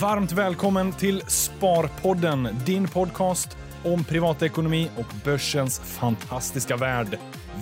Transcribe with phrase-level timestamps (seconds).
[0.00, 7.18] Varmt välkommen till Sparpodden, din podcast om privatekonomi och börsens fantastiska värld.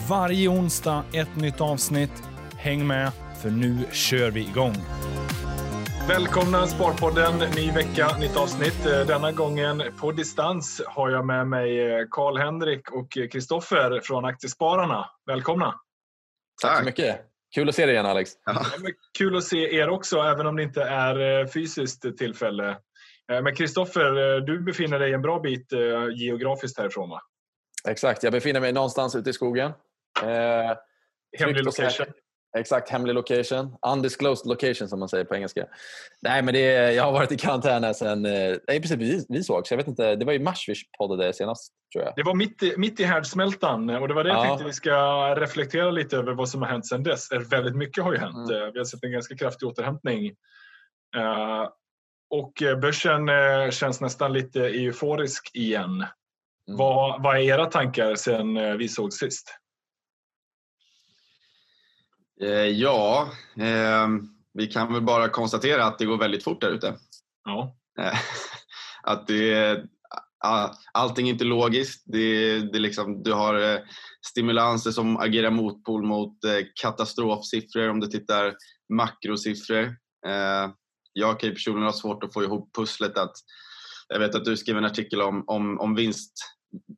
[0.08, 2.22] Varje onsdag ett nytt avsnitt.
[2.56, 3.12] Häng med,
[3.42, 4.74] för nu kör vi igång.
[6.08, 8.84] Välkomna Sparpodden, ny vecka, nytt avsnitt.
[8.84, 11.78] Denna gången på distans har jag med mig
[12.10, 15.10] Karl-Henrik och Kristoffer från Aktiespararna.
[15.26, 15.74] Välkomna!
[16.62, 17.29] Tack så mycket!
[17.54, 18.30] Kul att se dig igen Alex.
[18.44, 18.66] Ja.
[19.18, 22.76] Kul att se er också, även om det inte är fysiskt tillfälle.
[23.28, 25.72] Men Kristoffer, du befinner dig en bra bit
[26.14, 27.22] geografiskt härifrån va?
[27.88, 29.72] Exakt, jag befinner mig någonstans ute i skogen.
[30.22, 30.76] Eh,
[31.38, 32.06] Hemlig location?
[32.58, 33.76] Exakt, hemlig location.
[33.86, 35.66] Undisclosed location som man säger på engelska.
[36.22, 39.70] Nej, men det, jag har varit i karantän sen eh, i princip vi, vi sågs.
[39.70, 42.12] Jag vet inte, det var i mars vi poddade senast tror jag.
[42.16, 44.44] Det var mitt i, mitt i härdsmältan och det var det jag ja.
[44.44, 44.94] tänkte vi ska
[45.36, 47.28] reflektera lite över vad som har hänt sen dess.
[47.50, 48.50] Väldigt mycket har ju hänt.
[48.50, 48.72] Mm.
[48.72, 50.32] Vi har sett en ganska kraftig återhämtning.
[52.30, 53.28] Och börsen
[53.70, 56.04] känns nästan lite euforisk igen.
[56.70, 56.78] Mm.
[56.78, 59.59] Vad, vad är era tankar sen uh, vi såg sist?
[62.42, 64.08] Eh, ja, eh,
[64.54, 66.96] vi kan väl bara konstatera att det går väldigt fort där ute.
[67.44, 67.76] Ja.
[68.00, 68.18] Eh,
[69.02, 69.84] att det,
[70.92, 72.02] allting är inte logiskt.
[72.06, 73.80] Det, det liksom, du har eh,
[74.26, 76.36] stimulanser som agerar motpol mot
[76.82, 78.54] katastrofsiffror om du tittar
[78.94, 79.96] makrosiffror.
[81.12, 83.32] Jag kan ju personligen ha svårt att få ihop pusslet att
[84.08, 86.32] jag vet att du skrev en artikel om, om, om vinst,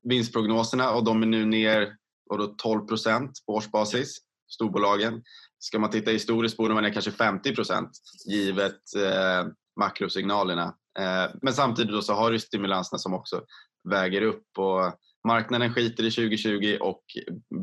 [0.03, 1.97] vinstprognoserna och de är nu ner
[2.31, 4.19] och då 12 procent på årsbasis
[4.53, 5.23] storbolagen.
[5.59, 7.91] Ska man titta historiskt borde man ner kanske 50 procent
[8.29, 9.47] givet eh,
[9.81, 10.75] makrosignalerna.
[10.99, 13.45] Eh, men samtidigt då så har du stimulanserna som också
[13.91, 14.93] väger upp och
[15.29, 17.03] marknaden skiter i 2020 och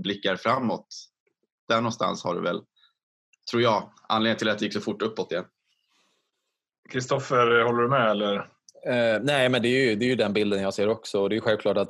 [0.04, 0.88] blickar framåt.
[1.68, 2.62] Där någonstans har du väl,
[3.52, 5.46] tror jag, anledningen till att det gick så fort uppåt igen.
[6.90, 8.36] Kristoffer, håller du med eller?
[8.88, 11.28] Eh, nej, men det är, ju, det är ju den bilden jag ser också.
[11.28, 11.90] Det är självklart att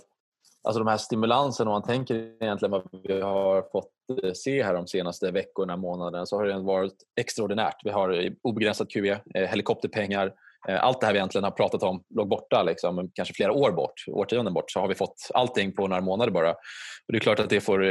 [0.64, 3.92] alltså de här stimulanserna, om man tänker egentligen vad vi har fått
[4.24, 7.76] eh, se här de senaste veckorna, månaderna, så har det varit extraordinärt.
[7.84, 10.34] Vi har eh, obegränsat QE, eh, helikopterpengar,
[10.80, 13.94] allt det här vi egentligen har pratat om låg borta, liksom, kanske flera år bort,
[14.08, 16.52] årtionden bort, så har vi fått allting på några månader bara.
[16.52, 17.84] Och det är klart att det, får,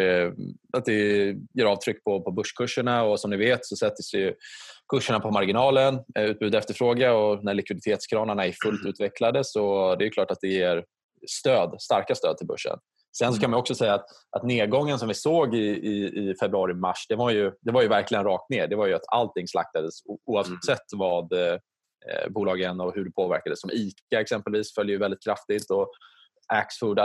[0.73, 4.35] att det gör avtryck på, på börskurserna och som ni vet så sätts ju
[4.93, 10.11] kurserna på marginalen, utbud och efterfrågan och när likviditetskranarna är fullt utvecklade så det är
[10.11, 10.85] klart att det ger
[11.27, 12.79] stöd, starka stöd till börsen.
[13.19, 14.05] Sen så kan man också säga att,
[14.37, 17.89] att nedgången som vi såg i, i, i februari-mars, det, var ju, det var ju
[17.89, 18.67] verkligen rakt ner.
[18.67, 19.95] Det var ju att allting slaktades
[20.27, 20.99] oavsett mm.
[20.99, 21.59] vad eh,
[22.29, 23.61] bolagen och hur det påverkades.
[23.61, 25.91] Som ICA exempelvis följer ju väldigt kraftigt och
[26.53, 26.97] Axfood,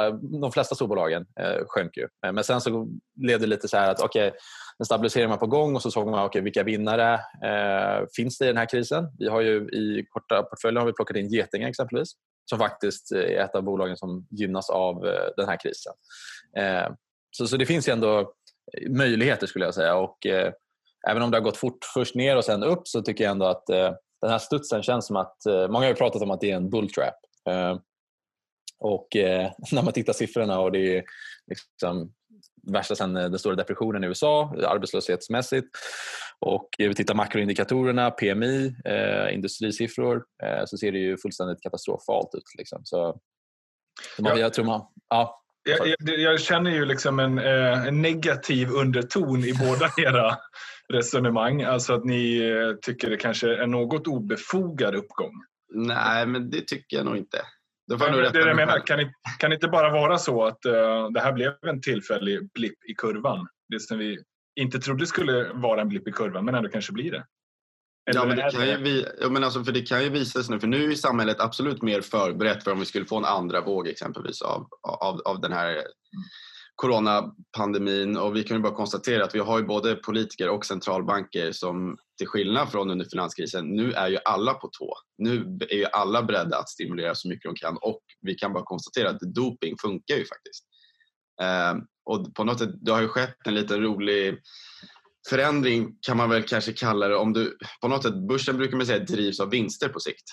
[0.42, 2.08] de flesta storbolagen eh, sjönk ju.
[2.34, 4.40] Men sen så blev det lite så här att okej, okay,
[4.80, 7.14] en stabilisering var på gång och så såg man okay, vilka vinnare
[7.44, 9.08] eh, finns det i den här krisen.
[9.20, 12.12] Vi har ju i korta portföljen har vi plockat in Getinge exempelvis
[12.46, 15.94] som faktiskt eh, är ett av bolagen som gynnas av eh, den här krisen.
[16.58, 16.94] Eh,
[17.32, 18.34] så, så det finns ju ändå
[18.90, 19.96] möjligheter skulle jag säga.
[19.96, 20.18] Och,
[21.08, 23.46] även om det har gått fort först ner och sen upp så tycker jag ändå
[23.46, 23.66] att
[24.22, 25.38] den här studsen känns som att...
[25.46, 27.16] Många har ju pratat om att det är en bulltrap.
[28.80, 29.08] Och
[29.72, 31.04] när man tittar siffrorna och det är
[31.48, 32.14] liksom
[32.72, 35.68] värsta sen den stora depressionen i USA arbetslöshetsmässigt.
[36.46, 42.44] Och vi tittar makroindikatorerna, PMI, eh, industrisiffror, eh, så ser det ju fullständigt katastrofalt ut.
[42.58, 42.82] Liksom.
[42.84, 43.20] Så,
[44.20, 44.82] man, jag tror man...
[45.10, 45.40] Ja.
[45.70, 50.38] Jag, jag, jag, känner ju liksom en, eh, en, negativ underton i båda era
[50.94, 51.64] resonemang.
[51.64, 55.34] Alltså att ni eh, tycker det kanske är något obefogad uppgång.
[55.74, 57.38] Nej, men det tycker jag nog inte.
[57.88, 61.10] Det, det, det jag menar, kan, det, kan det inte bara vara så att uh,
[61.12, 63.48] det här blev en tillfällig blipp i kurvan?
[63.70, 64.20] Det som vi
[64.56, 67.26] inte trodde skulle vara en blipp i kurvan, men ändå kanske blir det.
[68.10, 70.44] Eller ja, men det, kan ju vi, ja, men alltså, för det kan ju visa
[70.44, 73.26] sig nu, för nu är samhället absolut mer förberett för om vi skulle få en
[73.26, 75.84] andra våg exempelvis av, av, av den här
[76.76, 81.52] coronapandemin och vi kan ju bara konstatera att vi har ju både politiker och centralbanker
[81.52, 84.94] som till skillnad från under finanskrisen, nu är ju alla på tå.
[85.18, 88.64] Nu är ju alla beredda att stimulera så mycket de kan och vi kan bara
[88.64, 90.66] konstatera att doping funkar ju faktiskt.
[92.06, 94.38] Och på något sätt, det har ju skett en liten rolig
[95.30, 97.16] förändring kan man väl kanske kalla det.
[97.16, 100.24] Om du, på något sätt, börsen brukar man säga drivs av vinster på sikt.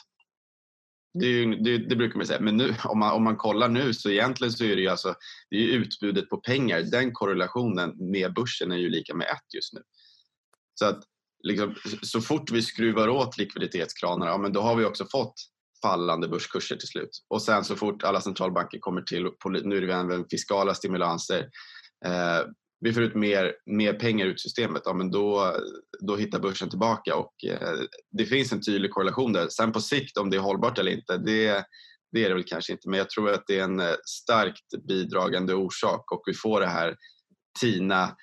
[1.14, 2.40] Det, ju, det, det, brukar man säga.
[2.40, 5.14] Men nu, om, man, om man kollar nu så egentligen så är det ju alltså,
[5.50, 6.82] det är utbudet på pengar.
[6.82, 9.81] Den korrelationen med börsen är ju lika med ett just nu.
[10.75, 11.05] Så att
[11.43, 15.34] liksom, så fort vi skruvar åt likviditetskranarna, ja, men då har vi också fått
[15.82, 17.11] fallande börskurser till slut.
[17.29, 19.29] Och sen så fort alla centralbanker kommer till,
[19.65, 21.49] nu är det även fiskala stimulanser,
[22.06, 22.41] eh,
[22.81, 25.56] vi får ut mer, mer pengar ut systemet, ja, men då,
[26.00, 27.79] då hittar börsen tillbaka och eh,
[28.19, 29.49] det finns en tydlig korrelation där.
[29.49, 31.65] Sen på sikt om det är hållbart eller inte, det,
[32.12, 34.87] det är det väl kanske inte, men jag tror att det är en eh, starkt
[34.88, 36.97] bidragande orsak och vi får det här
[37.61, 38.17] TINA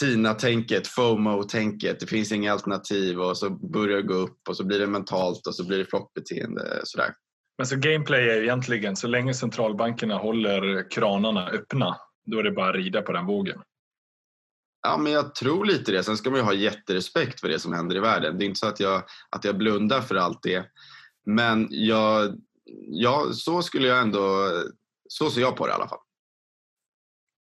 [0.00, 4.78] TINA-tänket, FOMO-tänket, det finns inga alternativ och så börjar det gå upp och så blir
[4.78, 6.80] det mentalt och så blir det flockbeteende.
[6.84, 7.14] Sådär.
[7.58, 11.96] Men så gameplay är egentligen, så länge centralbankerna håller kranarna öppna,
[12.26, 13.60] då är det bara att rida på den vågen.
[14.82, 16.02] Ja, men jag tror lite det.
[16.02, 18.38] Sen ska man ju ha jätterespekt för det som händer i världen.
[18.38, 20.64] Det är inte så att jag, att jag blundar för allt det.
[21.26, 22.38] Men jag,
[22.88, 24.50] ja, så skulle jag ändå,
[25.08, 25.98] så ser jag på det i alla fall.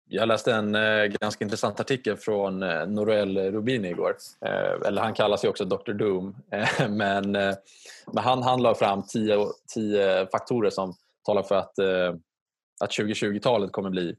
[0.08, 4.16] Jag läste en eh, ganska intressant artikel från eh, Norell Rubini igår.
[4.46, 6.36] Eh, eller han kallas ju också Dr Doom.
[6.50, 7.54] Eh, men, eh,
[8.12, 10.94] men han, han la fram tio, tio faktorer som
[11.26, 12.14] talar för att, eh,
[12.80, 14.16] att 2020-talet kommer bli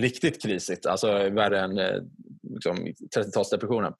[0.00, 0.86] riktigt krisigt.
[0.86, 2.02] Alltså värre än eh,
[2.42, 2.76] liksom,
[3.16, 3.92] 30-talsdepressionen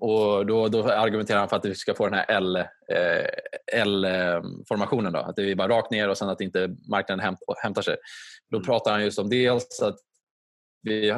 [0.00, 2.26] och då, då, argumenterar han för att vi ska få den här
[3.72, 5.16] L-formationen.
[5.16, 7.96] att det är bara rakt ner och sen att inte marknaden hämt, hämtar sig.
[8.50, 8.66] Då mm.
[8.66, 9.96] pratar han just om dels att
[10.82, 11.10] vi,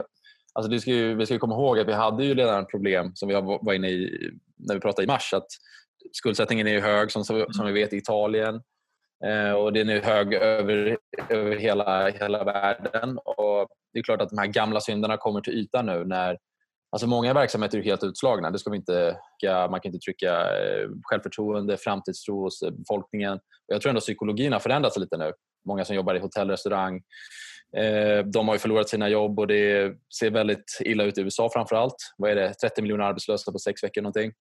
[0.52, 3.28] alltså vi, ska ju, vi ska komma ihåg att vi hade ju redan problem som
[3.28, 5.34] vi var inne i när vi pratade i mars.
[5.34, 5.46] att
[6.12, 8.60] Skuldsättningen är hög som, som vi vet i Italien
[9.24, 13.18] eh, och den är hög över, över hela, hela världen.
[13.18, 16.38] Och Det är klart att de här gamla synderna kommer till ytan nu när
[16.96, 18.50] Alltså många verksamheter är helt utslagna.
[18.50, 19.18] Det ska vi inte,
[19.70, 23.38] man kan inte trycka eh, självförtroende, framtidstro hos eh, befolkningen.
[23.66, 25.32] Jag tror ändå psykologin har förändrats lite nu
[25.66, 27.02] många som jobbar i hotell och restaurang.
[27.76, 31.50] Eh, de har ju förlorat sina jobb och det ser väldigt illa ut i USA
[31.52, 31.96] framför allt.
[32.16, 32.54] Vad är det?
[32.54, 34.32] 30 miljoner arbetslösa på sex veckor någonting.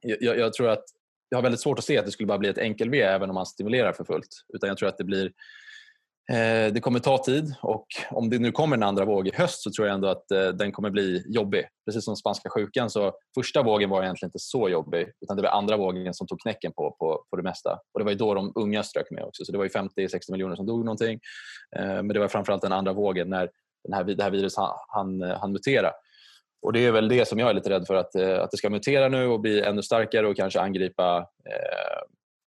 [0.00, 0.84] Jag, jag tror att
[1.28, 3.34] jag har väldigt svårt att se att det skulle bara bli ett enkel-V även om
[3.34, 4.44] man stimulerar för fullt.
[4.54, 5.32] Utan jag tror att det blir
[6.30, 9.62] Eh, det kommer ta tid och om det nu kommer en andra våg i höst
[9.62, 11.64] så tror jag ändå att eh, den kommer bli jobbig.
[11.86, 15.50] Precis som spanska sjukan så första vågen var egentligen inte så jobbig utan det var
[15.50, 17.78] andra vågen som tog knäcken på, på, på det mesta.
[17.94, 20.66] Och det var då de unga strök med också så det var 50-60 miljoner som
[20.66, 21.20] dog någonting.
[21.76, 23.50] Eh, men det var framförallt den andra vågen när
[23.84, 25.90] den här, det här viruset hann, han mutera.
[26.62, 28.56] Och Det är väl det som jag är lite rädd för att, eh, att det
[28.56, 32.02] ska mutera nu och bli ännu starkare och kanske angripa eh,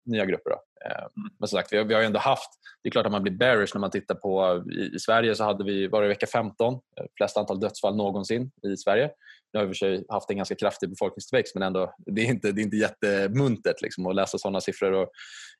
[0.05, 0.51] nya grupper.
[0.85, 1.29] Eh, mm.
[1.39, 2.49] Men som sagt, vi har, vi har ändå haft...
[2.83, 4.63] Det är klart att man blir bearish när man tittar på...
[4.71, 6.79] I, i Sverige så hade vi, var det vecka 15, eh,
[7.17, 9.11] flest antal dödsfall någonsin i Sverige.
[9.53, 12.51] Nu har vi för sig haft en ganska kraftig befolkningstillväxt men ändå, det är inte,
[12.51, 14.91] det är inte jättemuntert liksom, att läsa sådana siffror.
[14.91, 15.09] Och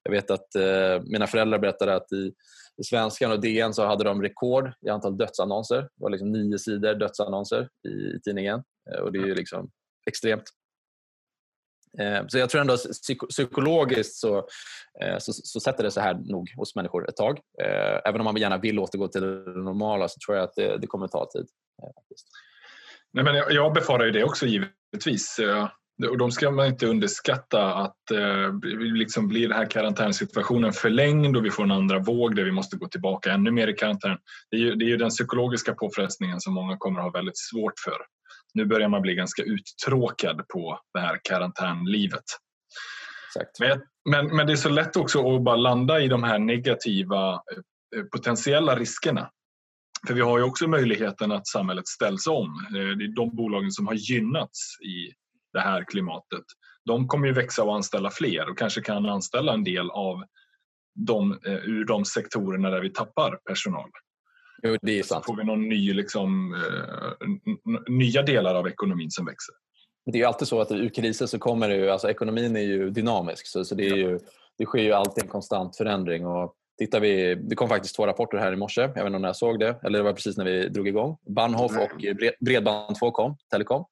[0.04, 2.34] jag vet att eh, mina föräldrar berättade att i,
[2.78, 5.82] i Svenskan och DN så hade de rekord i antal dödsannonser.
[5.82, 8.64] Det var liksom nio sidor dödsannonser i, i tidningen.
[8.92, 9.70] Eh, och Det är ju liksom
[10.08, 10.44] extremt.
[12.00, 12.78] Eh, så jag tror ändå
[13.30, 14.38] psykologiskt så,
[15.04, 17.40] eh, så, så, sätter det sig här nog hos människor ett tag.
[17.62, 20.78] Eh, även om man gärna vill återgå till det normala så tror jag att det,
[20.78, 21.46] det kommer ta tid.
[23.14, 25.40] Nej, men jag, jag befarar ju det också givetvis.
[26.10, 31.46] Och de ska man inte underskatta att eh, liksom blir den här karantänsituationen förlängd och
[31.46, 34.18] vi får en andra våg där vi måste gå tillbaka ännu mer i karantän.
[34.52, 37.38] Det är ju, det är ju den psykologiska påfrestningen som många kommer att ha väldigt
[37.38, 37.98] svårt för
[38.54, 42.24] nu börjar man bli ganska uttråkad på det här karantänlivet.
[43.60, 47.34] Men, men, men, det är så lätt också att bara landa i de här negativa
[47.34, 49.30] eh, potentiella riskerna.
[50.08, 52.66] För vi har ju också möjligheten att samhället ställs om.
[52.68, 55.14] Eh, det är de bolagen som har gynnats i
[55.54, 56.44] det här klimatet.
[56.86, 60.24] De kommer ju växa och anställa fler och kanske kan anställa en del av
[60.96, 63.90] de, eh, ur de sektorerna där vi tappar personal.
[64.64, 65.26] Jo, det är sant.
[65.26, 67.28] Så får vi någon ny, liksom, eh,
[67.90, 69.54] nya delar av ekonomin som växer.
[70.06, 72.62] Det är ju alltid så att ur kriser så kommer det ju, alltså ekonomin är
[72.62, 74.20] ju dynamisk så, så det, är ju,
[74.58, 76.26] det sker ju alltid en konstant förändring.
[76.26, 79.24] Och tittar vi, det kom faktiskt två rapporter här i morse, jag vet inte om
[79.24, 81.18] jag såg det, eller det var precis när vi drog igång.
[81.36, 82.02] Bahnhof och
[82.46, 83.86] Bredband2 kom, Telekom.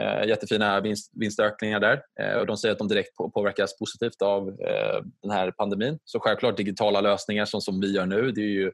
[0.00, 2.02] Eh, jättefina vinst, vinstökningar där.
[2.20, 5.98] Eh, och de säger att de direkt på, påverkas positivt av eh, den här pandemin.
[6.04, 8.72] Så självklart digitala lösningar som, som vi gör nu, det är ju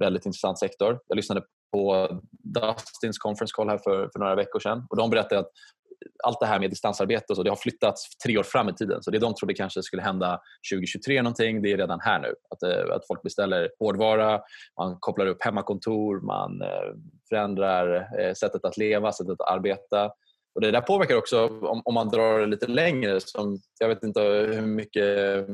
[0.00, 1.00] väldigt intressant sektor.
[1.06, 5.40] Jag lyssnade på Dustins conference call här för, för några veckor sedan och de berättade
[5.40, 5.50] att
[6.24, 9.02] allt det här med distansarbete och så, det har flyttats tre år fram i tiden.
[9.02, 10.40] Så det de trodde kanske skulle hända
[10.72, 12.34] 2023 någonting, det är redan här nu.
[12.50, 14.40] Att, eh, att folk beställer hårdvara,
[14.80, 16.94] man kopplar upp hemmakontor, man eh,
[17.28, 20.10] förändrar eh, sättet att leva, sättet att arbeta.
[20.54, 24.02] Och Det där påverkar också, om, om man drar det lite längre, som, jag vet
[24.02, 25.46] inte hur mycket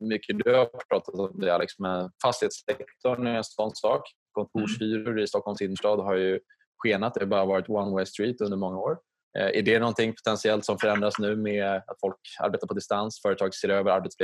[0.00, 4.02] mycket du har pratat om det Alex, men fastighetssektorn är en sån sak.
[4.32, 5.24] Kontorshyror mm.
[5.24, 6.40] i Stockholms innerstad har ju
[6.78, 7.14] skenat.
[7.14, 8.98] Det har bara varit one way street under många år.
[9.38, 13.54] Eh, är det någonting potentiellt som förändras nu med att folk arbetar på distans, företag
[13.54, 14.16] ser över arbets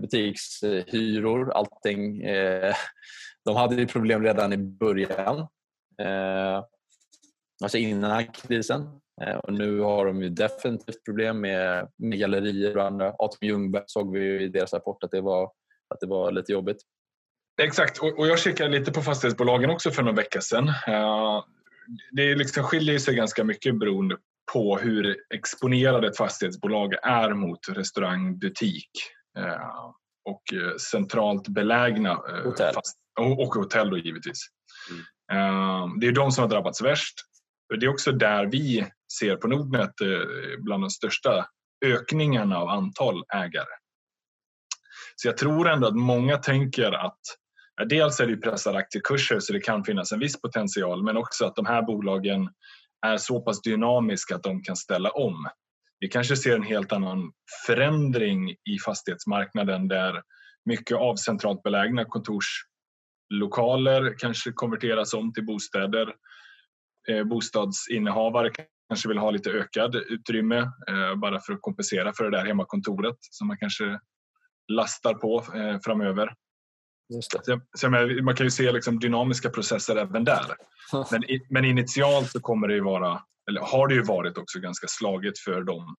[0.00, 2.22] butikshyror, allting.
[2.22, 2.74] Eh,
[3.44, 5.38] de hade ju problem redan i början.
[6.02, 6.64] Eh,
[7.62, 8.99] alltså innan den här krisen.
[9.26, 13.14] Eh, och nu har de ju definitivt problem med, med gallerier och andra.
[13.18, 15.44] Atrium Ljungberg såg vi i deras rapport att det var,
[15.94, 16.76] att det var lite jobbigt.
[17.62, 20.72] Exakt, och jag kikade lite på fastighetsbolagen också för någon vecka sedan.
[22.10, 24.16] Det liksom skiljer sig ganska mycket beroende
[24.52, 28.90] på hur exponerad ett fastighetsbolag är mot restaurang, butik
[30.24, 30.42] och
[30.80, 32.74] centralt belägna hotell.
[32.74, 34.46] Fast, och hotell då givetvis.
[35.28, 36.00] Mm.
[36.00, 37.14] Det är de som har drabbats värst.
[37.80, 38.86] Det är också där vi
[39.18, 40.08] ser på Nordnet eh,
[40.58, 41.46] bland de största
[41.84, 43.74] ökningarna av antal ägare.
[45.16, 47.20] Så jag tror ändå att många tänker att
[47.88, 51.56] dels är det pressade aktiekurser så det kan finnas en viss potential men också att
[51.56, 52.48] de här bolagen
[53.06, 55.48] är så pass dynamiska att de kan ställa om.
[56.00, 57.32] Vi kanske ser en helt annan
[57.66, 60.22] förändring i fastighetsmarknaden där
[60.64, 66.14] mycket av centralt belägna kontorslokaler kanske konverteras om till bostäder.
[67.08, 68.50] Eh, bostadsinnehavare
[68.90, 73.16] kanske vill ha lite ökad utrymme eh, bara för att kompensera för det där hemmakontoret
[73.20, 74.00] som man kanske
[74.72, 76.34] lastar på eh, framöver.
[77.22, 77.88] Så, så
[78.22, 80.44] man kan ju se liksom dynamiska processer även där.
[81.10, 84.86] Men, men initialt så kommer det ju vara, eller har det ju varit också ganska
[84.88, 85.96] slaget för dem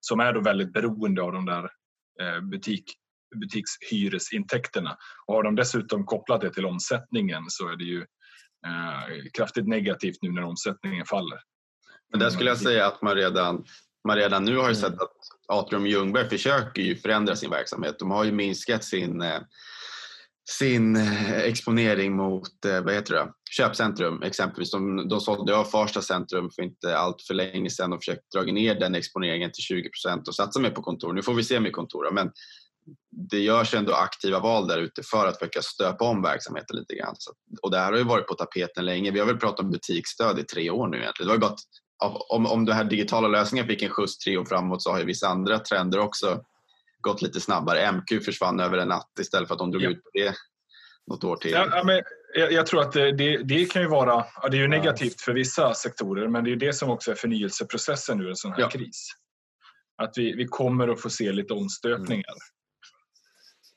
[0.00, 1.64] som är då väldigt beroende av de där
[2.20, 2.84] eh, butik,
[3.40, 4.96] butikshyresintäkterna.
[5.26, 8.00] Och har de dessutom kopplat det till omsättningen så är det ju
[8.66, 11.38] eh, kraftigt negativt nu när omsättningen faller.
[12.14, 13.64] Men där skulle jag säga att man redan,
[14.08, 15.16] man redan nu har ju sett att
[15.48, 17.98] Atrium Ljungberg försöker ju förändra sin verksamhet.
[17.98, 19.40] De har ju minskat sin eh,
[20.50, 20.96] sin
[21.34, 24.70] exponering mot vad heter det, köpcentrum exempelvis.
[24.70, 28.42] De, de sålde av Farsta centrum för inte allt för länge sedan och försökt dra
[28.42, 31.12] ner den exponeringen till 20% och satsa mer på kontor.
[31.12, 32.30] Nu får vi se med kontor men
[33.30, 37.14] det görs ändå aktiva val där ute för att försöka stöpa om verksamheten lite grann.
[37.62, 39.10] Och det här har ju varit på tapeten länge.
[39.10, 41.26] Vi har väl pratat om butiksstöd i tre år nu egentligen.
[41.26, 41.60] Det var ju bara att,
[42.28, 45.04] om, om den här digitala lösningen fick en skjuts tre år framåt så har ju
[45.04, 46.40] vissa andra trender också
[47.00, 47.92] gått lite snabbare.
[47.92, 49.90] MQ försvann över en natt istället för att de drog ja.
[49.90, 50.34] ut på det
[51.06, 51.50] något år till.
[51.50, 52.02] Ja, men
[52.34, 55.20] jag, jag tror att det, det, det, kan ju vara, ja, det är ju negativt
[55.20, 58.60] för vissa sektorer men det är det som också är förnyelseprocessen ur en sån här
[58.60, 58.68] ja.
[58.68, 59.10] kris.
[60.02, 62.34] Att vi, vi kommer att få se lite omstöpningar.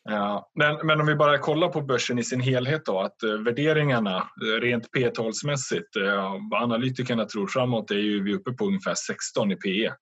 [0.10, 3.44] Ja, men, men om vi bara kollar på börsen i sin helhet då, att uh,
[3.44, 8.96] värderingarna uh, rent P-talsmässigt, uh, vad analytikerna tror framåt är ju vi uppe på ungefär
[8.96, 9.94] 16 i PE.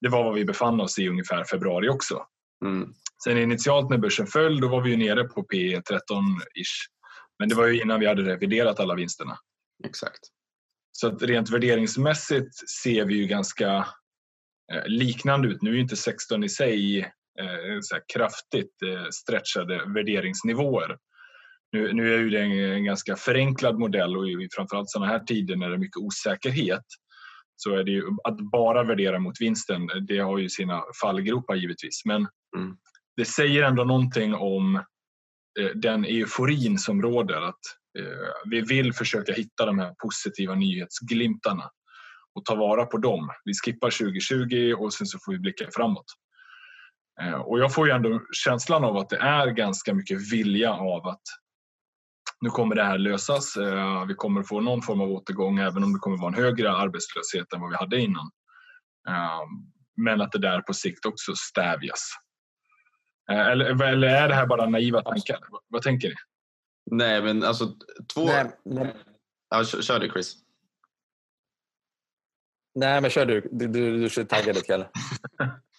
[0.00, 2.26] Det var vad vi befann oss i ungefär februari också.
[2.64, 2.94] Mm.
[3.24, 6.88] Sen initialt när börsen föll, då var vi ju nere på P 13-ish.
[7.38, 9.38] Men det var ju innan vi hade reviderat alla vinsterna.
[9.84, 10.20] Exakt.
[10.92, 13.86] Så att rent värderingsmässigt ser vi ju ganska
[14.72, 15.62] eh, liknande ut.
[15.62, 17.06] Nu är ju inte 16 i sig eh,
[17.82, 20.96] så kraftigt eh, stretchade värderingsnivåer.
[21.72, 25.18] Nu, nu är ju det en, en ganska förenklad modell och i framförallt sådana här
[25.18, 26.84] tider när det är mycket osäkerhet
[27.56, 32.02] så är det ju att bara värdera mot vinsten, det har ju sina fallgropar givetvis.
[32.04, 32.76] Men mm.
[33.16, 34.76] det säger ändå någonting om
[35.60, 37.42] eh, den euforin som råder.
[37.42, 37.60] Att
[37.98, 41.70] eh, vi vill försöka hitta de här positiva nyhetsglimtarna
[42.34, 43.30] och ta vara på dem.
[43.44, 46.06] Vi skippar 2020 och sen så får vi blicka framåt.
[47.22, 51.06] Eh, och jag får ju ändå känslan av att det är ganska mycket vilja av
[51.06, 51.22] att
[52.40, 53.56] nu kommer det här lösas.
[53.56, 56.72] Eh, vi kommer få någon form av återgång även om det kommer vara en högre
[56.72, 58.30] arbetslöshet än vad vi hade innan.
[59.08, 59.42] Eh,
[59.96, 62.08] men att det där på sikt också stävjas.
[63.30, 65.38] Eller, eller är det här bara naiva tankar?
[65.68, 66.14] Vad tänker ni?
[66.90, 67.66] Nej, men alltså
[68.14, 68.24] två...
[68.24, 68.94] Nej, nej.
[69.50, 70.36] Ja, kör du Chris.
[72.74, 73.48] Nej, men kör du.
[73.52, 74.88] Du, du, du kör taggad lite, Kalle.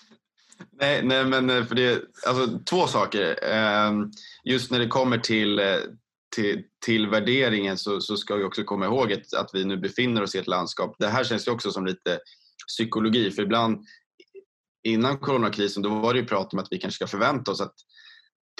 [0.83, 3.43] nej, nej, men eh, för det, alltså, två saker.
[3.43, 4.11] Ehm,
[4.43, 5.77] just när det kommer till eh,
[6.35, 10.23] till, till värderingen så, så, ska vi också komma ihåg att, att vi nu befinner
[10.23, 10.95] oss i ett landskap.
[10.99, 12.19] Det här känns ju också som lite
[12.67, 13.85] psykologi för ibland
[14.83, 17.75] innan coronakrisen då var det ju prat om att vi kanske ska förvänta oss att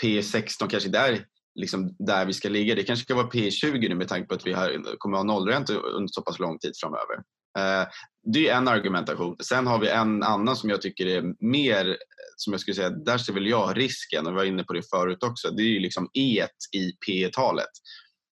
[0.01, 1.25] P16 kanske inte är där,
[1.55, 2.75] liksom där vi ska ligga.
[2.75, 5.33] Det kanske ska vara P20 nu med tanke på att vi har, kommer att ha
[5.33, 7.23] nollränta under så pass lång tid framöver.
[7.57, 7.87] Eh,
[8.33, 9.35] det är en argumentation.
[9.39, 11.97] Sen har vi en annan som jag tycker är mer,
[12.37, 14.89] som jag skulle säga, där ser väl jag risken, och vi var inne på det
[14.89, 17.69] förut också, det är ju liksom E i P talet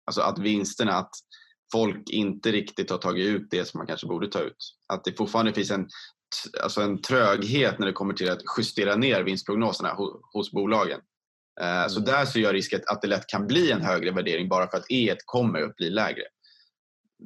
[0.06, 1.10] Alltså att vinsterna, att
[1.72, 4.56] folk inte riktigt har tagit ut det som man kanske borde ta ut.
[4.88, 5.88] Att det fortfarande finns en,
[6.62, 9.96] alltså en tröghet när det kommer till att justera ner vinstprognoserna
[10.32, 11.00] hos, bolagen.
[11.60, 11.88] Mm.
[11.90, 14.76] Så där ser jag risken att det lätt kan bli en högre värdering bara för
[14.78, 16.22] att E kommer att bli lägre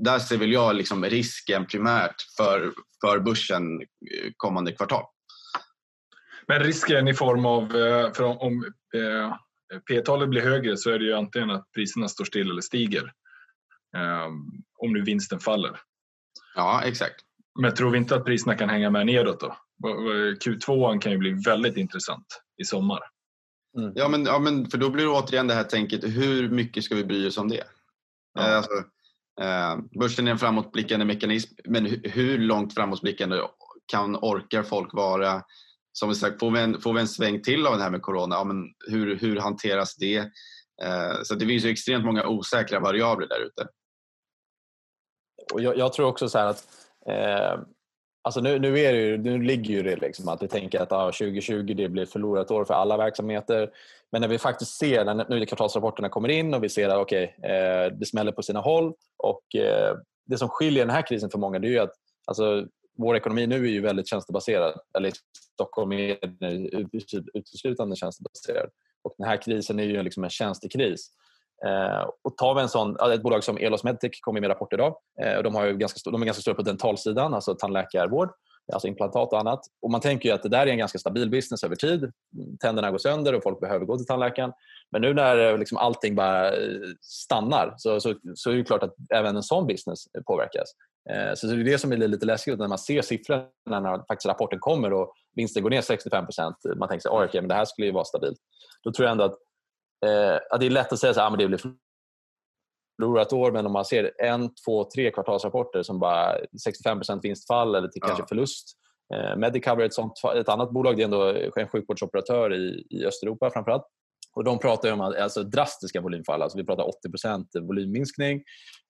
[0.04, 3.82] där ser väl jag liksom risken primärt för, för börsen
[4.36, 5.04] kommande kvartal.
[6.48, 8.64] Men risken i form av, eh, för om, om
[8.94, 9.34] eh,
[9.88, 13.12] P-talet blir högre så är det ju antingen att priserna står still eller stiger.
[13.96, 14.26] Eh,
[14.78, 15.80] om nu vinsten faller.
[16.54, 17.16] Ja, exakt.
[17.60, 19.56] Men tror vi inte att priserna kan hänga med nedåt då?
[20.44, 22.26] Q2 kan ju bli väldigt intressant
[22.62, 23.00] i sommar.
[23.78, 23.92] Mm.
[23.94, 26.94] Ja, men, ja, men för då blir det återigen det här tänket, hur mycket ska
[26.94, 27.64] vi bry oss om det?
[28.34, 28.42] Ja.
[28.42, 28.70] Alltså,
[29.40, 33.40] Eh, börsen är en framåtblickande mekanism, men hur långt framåtblickande
[33.92, 35.42] kan orkar folk vara?
[35.92, 38.02] Som vi sagt, får vi en, får vi en sväng till av det här med
[38.02, 38.56] corona, ja, men
[38.88, 40.16] hur, hur hanteras det?
[40.82, 43.68] Eh, så det finns ju extremt många osäkra variabler där ute.
[45.54, 46.68] jag, jag, tror också så att
[47.10, 47.60] eh,
[48.28, 50.92] Alltså nu, nu, är det ju, nu ligger ju det liksom att vi tänker att
[50.92, 53.70] ah, 2020 det blir förlorat år för alla verksamheter.
[54.12, 57.22] Men när vi faktiskt ser, när nu kvartalsrapporterna kommer in och vi ser att okay,
[57.22, 61.38] eh, det smäller på sina håll och eh, det som skiljer den här krisen för
[61.38, 61.92] många det är ju att
[62.24, 62.66] alltså,
[62.98, 64.74] vår ekonomi nu är ju väldigt tjänstebaserad.
[64.98, 65.12] Eller
[65.54, 66.18] Stockholm är
[67.34, 68.70] uteslutande tjänstebaserad.
[69.02, 71.10] Och den här krisen är ju liksom en tjänstekris.
[71.66, 74.96] Eh, och tar vi en sån, ett bolag som Elos Medtech kom med rapport idag.
[75.22, 78.30] Eh, de, har ju ganska, de är ganska stora på dentalsidan, alltså tandläkarvård,
[78.72, 79.60] alltså implantat och annat.
[79.82, 82.12] Och Man tänker att det där är en ganska stabil business över tid.
[82.60, 84.52] Tänderna går sönder och folk behöver gå till tandläkaren.
[84.90, 88.82] Men nu när eh, liksom allting bara eh, stannar så, så, så är det klart
[88.82, 90.68] att även en sån business påverkas.
[91.10, 94.26] Eh, så det är det som är lite läskigt när man ser siffrorna när faktiskt
[94.26, 97.86] rapporten kommer och vinsten går ner 65% Man tänker att okay, men det här skulle
[97.86, 98.38] ju vara stabilt.
[98.82, 99.38] Då tror jag ändå att
[100.06, 101.60] eh, det är lätt att säga att ah, det blir
[102.98, 106.38] förlorat år men om man ser en, två, tre kvartalsrapporter som bara
[106.68, 108.06] 65% vinstfall eller till ja.
[108.06, 108.78] kanske förlust.
[109.14, 113.06] Eh, Medicover är ett, sånt, ett annat bolag, det är ändå en sjukvårdsoperatör i, i
[113.06, 113.84] Östeuropa framförallt.
[114.34, 116.42] Och de pratar om alltså drastiska volymfall.
[116.42, 118.42] Alltså vi pratar 80% volymminskning.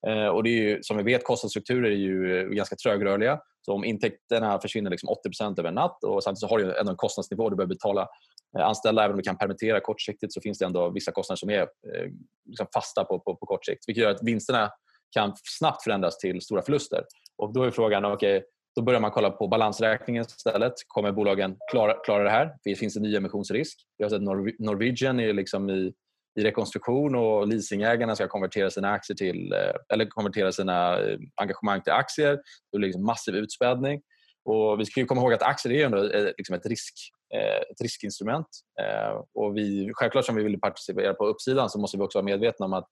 [0.07, 3.41] Eh, och det är ju, som vi vet, kostnadsstrukturer är ju ganska trögrörliga.
[3.63, 6.91] Så om intäkterna försvinner liksom 80 över en natt och samtidigt så har du ändå
[6.91, 8.09] en kostnadsnivå du behöver betala
[8.57, 11.51] Eh, anställda, även om du kan permittera kortsiktigt så finns det ändå vissa kostnader som
[11.51, 12.11] är eh,
[12.49, 13.89] liksom fasta på, på, på kort sikt.
[13.89, 14.71] Vilket gör att vinsterna
[15.11, 17.05] kan snabbt förändras till stora förluster.
[17.37, 18.43] Och Då är frågan, okay,
[18.77, 20.73] då börjar man kolla på balansräkningen istället.
[20.87, 22.55] Kommer bolagen klara, klara det här?
[22.65, 23.79] Det finns en nyemissionsrisk.
[23.99, 25.93] Vi har sett Nor Norwegian är liksom i,
[26.41, 30.99] i rekonstruktion och leasingägarna ska konvertera sina aktier till eh, eller konvertera sina
[31.37, 32.39] engagemang till aktier.
[32.73, 34.01] Det blir liksom massiv utspädning.
[34.45, 36.95] Och vi ska komma ihåg att aktier är ändå liksom ett risk
[37.31, 38.47] ett riskinstrument.
[38.81, 42.25] Eh, och vi, självklart som vi vill participera på uppsidan så måste vi också vara
[42.25, 42.89] medvetna om att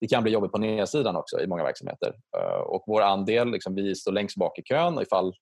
[0.00, 2.14] det kan bli jobbigt på nedsidan också i många verksamheter.
[2.36, 5.34] Eh, och vår andel, liksom, vi står längst bak i kön ifall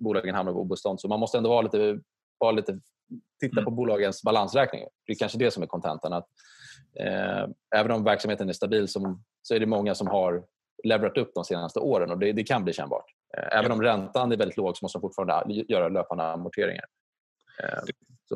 [0.00, 1.00] bolagen hamnar på obestånd.
[1.00, 2.00] Så man måste ändå vara lite,
[2.38, 2.80] vara lite,
[3.40, 3.76] titta på mm.
[3.76, 4.84] bolagens balansräkning.
[5.06, 6.12] Det är kanske det som är kontentan.
[6.12, 6.26] Att,
[7.00, 10.44] eh, även om verksamheten är stabil som, så är det många som har
[10.84, 13.04] levererat upp de senaste åren och det, det kan bli kännbart.
[13.52, 16.84] Även om räntan är väldigt låg så måste de fortfarande göra löpande amorteringar.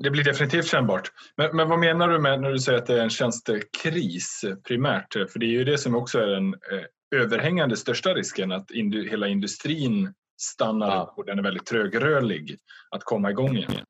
[0.02, 1.12] Det blir definitivt kännbart.
[1.36, 5.12] Men, men, vad menar du med när du säger att det är en tjänstekris primärt?
[5.12, 9.08] För det är ju det som också är den eh, överhängande största risken att indu
[9.08, 11.14] hela industrin stannar ja.
[11.16, 12.58] och den är väldigt trögrörlig
[12.90, 13.84] att komma igång igen.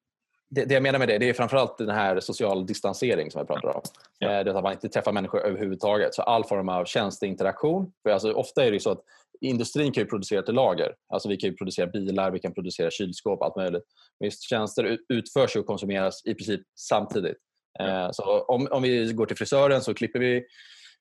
[0.54, 3.48] Det, det, jag menar med det, det är framförallt den här social distansering som jag
[3.48, 3.82] pratar om.
[4.18, 4.38] Ja.
[4.38, 6.14] Eh, det att man inte träffar människor överhuvudtaget.
[6.14, 7.92] Så all form av tjänsteinteraktion.
[8.02, 9.02] För alltså, ofta är det så att
[9.40, 10.94] industrin kan ju producera till lager.
[11.08, 13.84] Alltså vi kan ju producera bilar, vi kan producera kylskåp, allt möjligt.
[14.20, 17.36] Men just tjänster utförs och konsumeras i princip samtidigt.
[17.78, 18.12] Mm.
[18.12, 20.44] Så om, om vi går till frisören så klipper vi,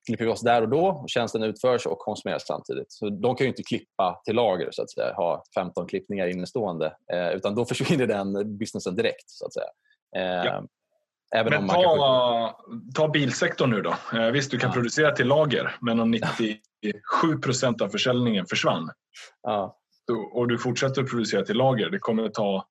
[0.08, 1.04] klipper vi oss där och då.
[1.08, 2.92] tjänsten utförs och konsumeras samtidigt.
[2.92, 6.96] Så de kan ju inte klippa till lager, så att säga, ha 15 klippningar innestående.
[7.14, 9.30] Eh, utan då försvinner den businessen direkt.
[9.30, 9.70] så att säga.
[10.46, 10.64] Ja.
[11.36, 12.60] Även men ta,
[12.96, 13.96] ta bilsektorn nu då.
[14.34, 14.74] Visst, du kan ja.
[14.74, 18.90] producera till lager, men om 97 procent av försäljningen försvann
[19.42, 19.78] ja.
[20.34, 22.68] och du fortsätter att producera till lager, det kommer att ta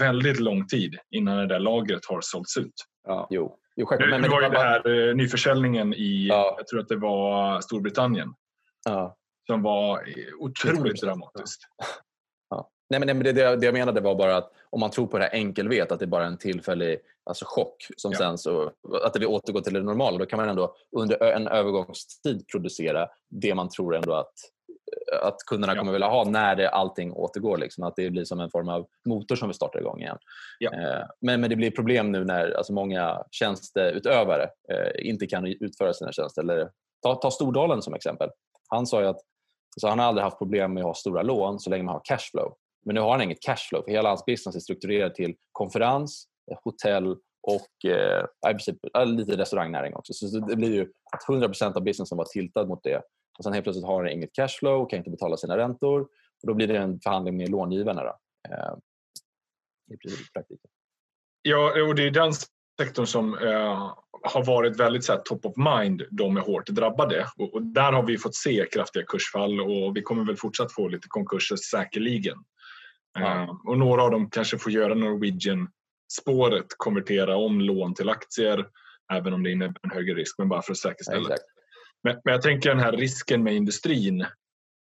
[0.00, 2.74] väldigt lång tid innan det där lagret har sålts ut.
[3.04, 3.26] Ja.
[3.30, 3.58] Jo.
[3.76, 6.54] Jo, nu, men, men, var ju det här eh, nyförsäljningen i, ja.
[6.58, 8.34] jag tror att det var Storbritannien,
[8.84, 9.16] ja.
[9.46, 10.02] som var
[10.38, 11.60] otroligt dramatiskt.
[12.50, 12.70] Ja.
[12.90, 15.24] Nej, men det, det, det jag menade var bara att om man tror på det
[15.24, 18.18] här enkelvet, att det är bara en tillfällig alltså chock, som ja.
[18.18, 21.48] sen så, att det vill återgå till det normala, då kan man ändå under en
[21.48, 24.34] övergångstid producera det man tror ändå att
[25.22, 25.78] att kunderna ja.
[25.78, 27.58] kommer vilja ha när det, allting återgår.
[27.58, 30.18] Liksom, att det blir som en form av motor som vi startar igång igen.
[30.58, 30.72] Ja.
[30.72, 35.92] Eh, men, men det blir problem nu när alltså många tjänsteutövare eh, inte kan utföra
[35.92, 36.42] sina tjänster.
[36.42, 36.70] Eller,
[37.02, 38.30] ta, ta Stordalen som exempel.
[38.68, 39.20] Han sa att
[39.76, 42.02] alltså han har aldrig haft problem med att ha stora lån så länge man har
[42.04, 42.54] cashflow.
[42.84, 46.26] Men nu har han inget cashflow för hela hans business är strukturerad till konferens,
[46.64, 50.12] hotell och eh, lite restaurangnäring också.
[50.12, 53.02] Så det blir ju att 100% av businessen var tiltad mot det.
[53.38, 56.00] Och sen helt plötsligt har den inget cashflow och kan inte betala sina räntor.
[56.00, 58.02] Och då blir det en förhandling med långivarna.
[58.02, 58.16] Då,
[58.48, 58.74] eh,
[59.90, 59.96] I
[60.32, 60.70] praktiken.
[61.42, 62.32] Ja, och det är den
[62.80, 67.26] sektorn som eh, har varit väldigt så här, top of mind, de är hårt drabbade.
[67.36, 70.88] Och, och, där har vi fått se kraftiga kursfall och vi kommer väl fortsatt få
[70.88, 72.36] lite konkurser säkerligen.
[73.14, 73.42] Ja.
[73.42, 78.66] Eh, och några av dem kanske får göra Norwegian-spåret, konvertera om lån till aktier,
[79.12, 81.30] även om det innebär en högre risk, men bara för att säkerställa.
[81.30, 81.36] Ja,
[82.04, 84.26] men, men, jag tänker den här risken med industrin,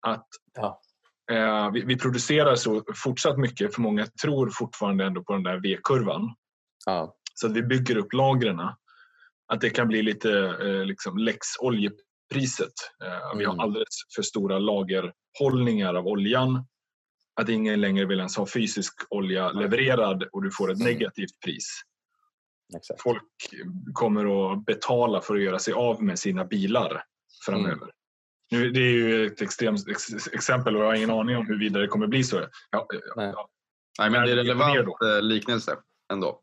[0.07, 0.81] att ja.
[1.31, 5.61] eh, vi, vi, producerar så fortsatt mycket, för många tror fortfarande ändå på den där
[5.61, 6.35] V-kurvan.
[6.87, 7.15] Ja.
[7.35, 8.61] Så att vi bygger upp lagren.
[9.53, 10.31] Att det kan bli lite
[10.63, 12.73] eh, liksom lex oljepriset.
[13.05, 13.61] Eh, vi har mm.
[13.61, 16.67] alldeles för stora lagerhållningar av oljan.
[17.41, 20.93] Att ingen längre vill ens ha fysisk olja levererad och du får ett mm.
[20.93, 21.83] negativt pris.
[22.77, 23.03] Exakt.
[23.03, 23.23] Folk
[23.93, 27.05] kommer att betala för att göra sig av med sina bilar
[27.47, 27.83] framöver.
[27.83, 27.91] Mm.
[28.51, 31.81] Nu, det är ju ett extremt ex exempel och jag har ingen aning om huruvida
[31.81, 32.45] det kommer bli så.
[32.71, 33.33] Ja, Nej.
[33.35, 33.49] Ja.
[33.99, 35.77] Nej, men det är relevant eh, liknelse
[36.13, 36.41] ändå.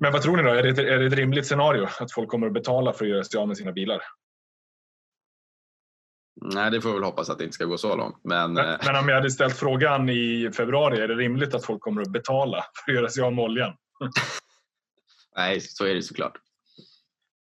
[0.00, 0.48] Men vad tror ni då?
[0.48, 3.24] Är det, är det ett rimligt scenario att folk kommer att betala för att göra
[3.24, 4.02] sig av med sina bilar?
[6.40, 8.16] Nej, det får vi väl hoppas att det inte ska gå så långt.
[8.24, 11.64] Men, men, eh, men om jag hade ställt frågan i februari, är det rimligt att
[11.64, 13.72] folk kommer att betala för att göra sig av med oljan?
[15.36, 16.38] Nej, så är det såklart.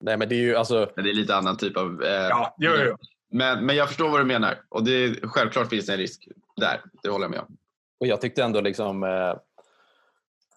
[0.02, 0.92] Nej, men det är ju alltså...
[0.96, 2.04] Men det är lite annan typ av...
[2.04, 2.98] Eh, ja, jo, jo.
[3.32, 4.62] Men, men jag förstår vad du menar.
[4.70, 6.82] Och det, självklart finns det en risk där.
[7.04, 7.58] Det håller jag med om.
[8.00, 9.04] Och jag tyckte ändå liksom...
[9.04, 9.36] Eh,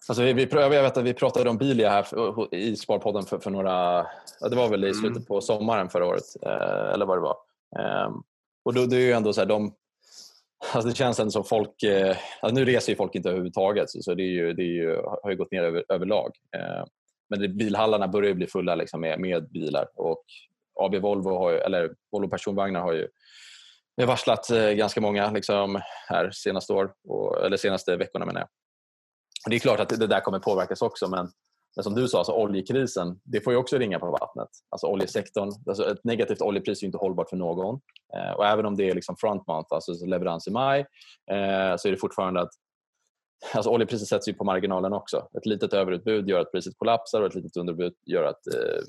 [0.07, 3.39] alltså vi, vi, jag vet att vi pratade om Bilia här för, i Sparpodden för,
[3.39, 4.01] för några...
[4.49, 4.99] Det var väl i mm.
[4.99, 6.23] slutet på sommaren förra året.
[6.41, 7.37] Eh, eller vad det var.
[7.79, 8.11] Eh,
[8.65, 9.73] och då, det är ju ändå så här, de,
[10.73, 11.83] Alltså det känns ändå som folk...
[11.83, 14.73] Eh, alltså nu reser ju folk inte överhuvudtaget så, så det, är ju, det är
[14.73, 16.31] ju, har ju gått ner över, överlag.
[16.57, 16.83] Eh,
[17.29, 19.87] men det, bilhallarna börjar bli fulla liksom med, med bilar.
[19.95, 20.23] Och
[20.79, 23.07] AB Volvo, har ju, eller Volvo personvagnar har ju
[24.05, 28.49] varslat eh, ganska många liksom, här senaste år, och, eller senaste veckorna menar jag.
[29.45, 31.31] Och det är klart att det där kommer påverkas också men,
[31.75, 34.49] men som du sa, alltså, oljekrisen det får ju också ringa på vattnet.
[34.69, 37.79] Alltså oljesektorn, alltså, ett negativt oljepris är inte hållbart för någon.
[38.15, 40.79] Eh, och även om det är liksom front month, alltså leverans i maj,
[41.31, 42.51] eh, så är det fortfarande att
[43.53, 45.27] Alltså oljepriset sätts ju på marginalen också.
[45.37, 48.79] Ett litet överutbud gör att priset kollapsar och ett litet underbud gör att, eh,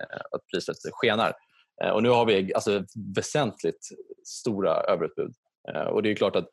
[0.00, 1.32] eh, att priset skenar.
[1.84, 2.84] Eh, och nu har vi alltså
[3.16, 3.88] väsentligt
[4.24, 5.32] stora överutbud.
[5.68, 6.48] Eh, och det är klart att,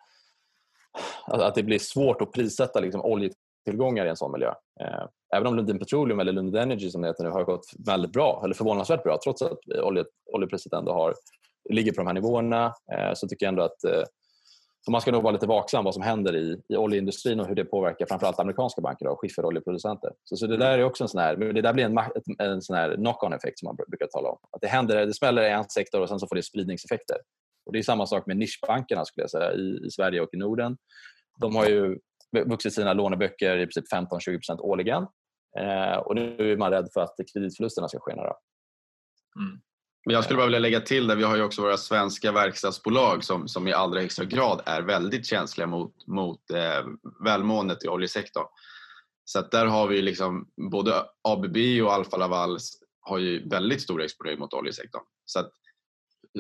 [1.25, 4.53] att det blir svårt att prissätta liksom oljetillgångar i en sån miljö.
[4.81, 8.11] Eh, även om Lundin Petroleum eller Lundin Energy som det heter nu har gått väldigt
[8.11, 11.13] bra, eller förvånansvärt bra trots att olje, oljepriset ändå har,
[11.69, 14.03] ligger på de här nivåerna eh, så tycker jag ändå att eh,
[14.85, 17.55] så man ska nog vara lite vaksam vad som händer i, i oljeindustrin och hur
[17.55, 20.11] det påverkar framförallt amerikanska banker och skifferoljeproducenter.
[20.23, 21.97] Så, så det där är också en sån här, det där blir en,
[22.39, 24.37] en sån här knock-on effekt som man brukar tala om.
[24.51, 27.17] Att det händer, det smäller i en sektor och sen så får det spridningseffekter.
[27.65, 30.37] Och det är samma sak med nischbankerna skulle jag säga i, i Sverige och i
[30.37, 30.77] Norden.
[31.39, 31.99] De har ju
[32.45, 35.07] vuxit sina låneböcker i princip 15-20% årligen.
[35.59, 38.21] Eh, och nu är man rädd för att kreditförlusterna ska skena.
[38.21, 39.61] Mm.
[40.05, 43.23] Men jag skulle bara vilja lägga till där, vi har ju också våra svenska verkstadsbolag
[43.23, 46.85] som, som i allra högsta grad är väldigt känsliga mot, mot eh,
[47.25, 48.45] välmåendet i oljesektorn.
[49.25, 52.57] Så att där har vi liksom både ABB och Alfa Laval
[53.01, 55.03] har ju väldigt stor exponering mot oljesektorn.
[55.25, 55.51] Så att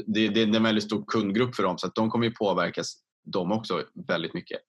[0.05, 2.95] det, det, är en väldigt stor kundgrupp för dem så att de kommer ju påverkas
[3.23, 4.59] de också väldigt mycket.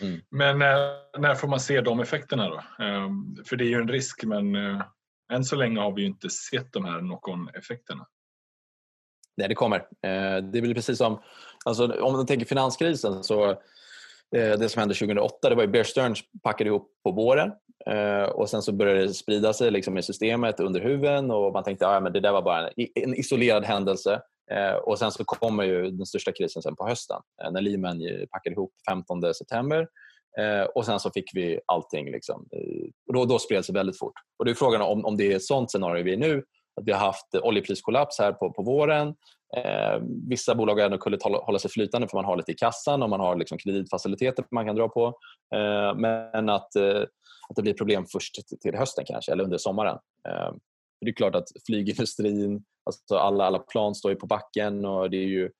[0.00, 0.20] Mm.
[0.30, 0.76] Men när,
[1.20, 2.84] när, får man se de effekterna då?
[2.84, 4.82] Ehm, för det är ju en risk men eh,
[5.32, 8.06] än så länge har vi inte sett de här knock-on-effekterna.
[9.38, 9.78] Nej, det kommer.
[9.78, 11.22] Eh, det blir precis som,
[11.64, 15.84] alltså, om man tänker finanskrisen så eh, det som hände 2008 det var ju Bear
[15.84, 17.52] Stearns packade ihop på våren
[17.86, 21.64] eh, och sen så började det sprida sig liksom i systemet under huven och man
[21.64, 24.20] tänkte att ja, det där var bara en, isolerad händelse
[24.82, 27.20] och sen så kommer ju den största krisen sen på hösten
[27.52, 29.88] när Lehman packade ihop 15 september
[30.38, 32.10] Eh, och sen så fick vi allting.
[32.10, 32.48] Liksom.
[32.52, 34.14] Eh, och då, då spreds det väldigt fort.
[34.38, 36.44] Och det är frågan om, om det är ett sånt scenario vi är nu.
[36.80, 39.14] Att vi har haft eh, oljepriskollaps här på, på våren.
[39.56, 43.02] Eh, vissa bolag har ändå kunnat hålla sig flytande för man har lite i kassan
[43.02, 45.06] och man har liksom kreditfaciliteter man kan dra på.
[45.54, 47.02] Eh, men att, eh,
[47.48, 49.98] att det blir problem först till hösten kanske, eller under sommaren.
[50.28, 50.52] Eh,
[51.00, 55.16] det är klart att flygindustrin, alltså alla, alla plan står ju på backen och det
[55.16, 55.50] är ju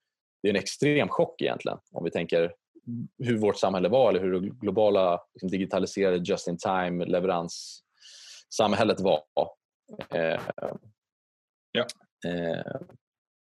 [0.43, 2.53] det är en extrem chock egentligen om vi tänker
[3.19, 9.23] hur vårt samhälle var eller hur det globala liksom, digitaliserade just-in-time leveranssamhället var.
[10.15, 10.41] Eh,
[11.73, 11.87] ja.
[12.27, 12.63] eh,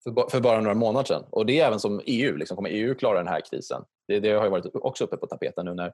[0.04, 1.24] för, för, bara några månader sedan.
[1.30, 2.38] Och det är även som EU.
[2.38, 3.84] Liksom, kommer EU klara den här krisen?
[4.08, 5.94] Det, det har varit också uppe på tapeten nu när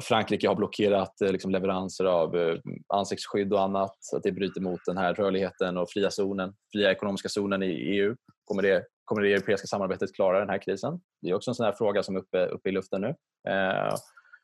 [0.00, 2.58] Frankrike har blockerat eh, liksom, leveranser av eh,
[2.94, 3.96] ansiktsskydd och annat.
[4.16, 8.16] Att det bryter mot den här rörligheten och fria zonen, fria ekonomiska zonen i EU.
[8.48, 11.00] Kommer det Kommer det europeiska samarbetet klara den här krisen?
[11.22, 13.08] Det är också en sån här fråga som är uppe, uppe i luften nu.
[13.52, 13.94] Eh,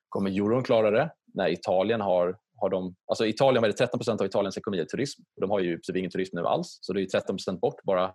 [0.09, 1.11] kommer euron klara det?
[1.35, 4.85] När Italien har har de, alltså Italien, var det 13 procent av Italiens ekonomi är
[4.85, 5.23] turism.
[5.41, 8.15] De har ju typ ingen turism nu alls, så det är 13 procent bort bara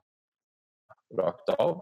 [1.18, 1.82] rakt av.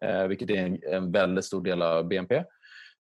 [0.00, 2.44] Eh, vilket är en, en väldigt stor del av BNP.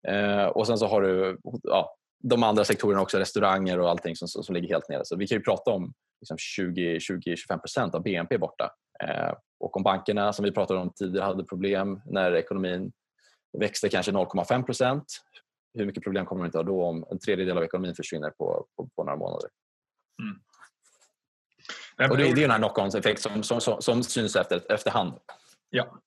[0.07, 4.27] Eh, och sen så har du ja, de andra sektorerna också, restauranger och allting som,
[4.27, 5.05] som ligger helt nere.
[5.05, 8.71] Så vi kan ju prata om liksom 20-25 procent av BNP borta.
[9.03, 12.91] Eh, och om bankerna som vi pratade om tidigare hade problem när ekonomin
[13.57, 15.05] växte kanske 0,5 procent.
[15.73, 18.67] Hur mycket problem kommer de inte ha då om en tredjedel av ekonomin försvinner på,
[18.75, 19.49] på, på några månader?
[20.21, 22.11] Mm.
[22.11, 25.13] Och det, det är den här knock-on-effekt som, som, som, som syns efter, efterhand.
[25.69, 25.99] Ja,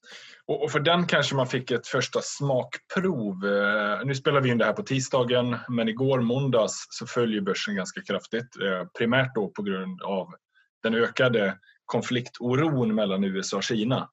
[0.47, 3.47] och, för den kanske man fick ett första smakprov.
[3.47, 7.77] Eh, nu spelar vi in det här på tisdagen, men igår måndags så följer börsen
[7.77, 8.57] ganska kraftigt.
[8.63, 10.35] Eh, primärt då på grund av
[10.83, 14.11] den ökade konfliktoron mellan USA och Kina.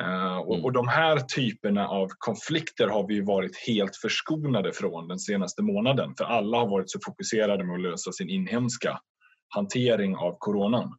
[0.00, 5.18] Eh, och, och de här typerna av konflikter har vi varit helt förskonade från den
[5.18, 6.14] senaste månaden.
[6.18, 9.00] För alla har varit så fokuserade med att lösa sin inhemska
[9.48, 10.96] hantering av coronan.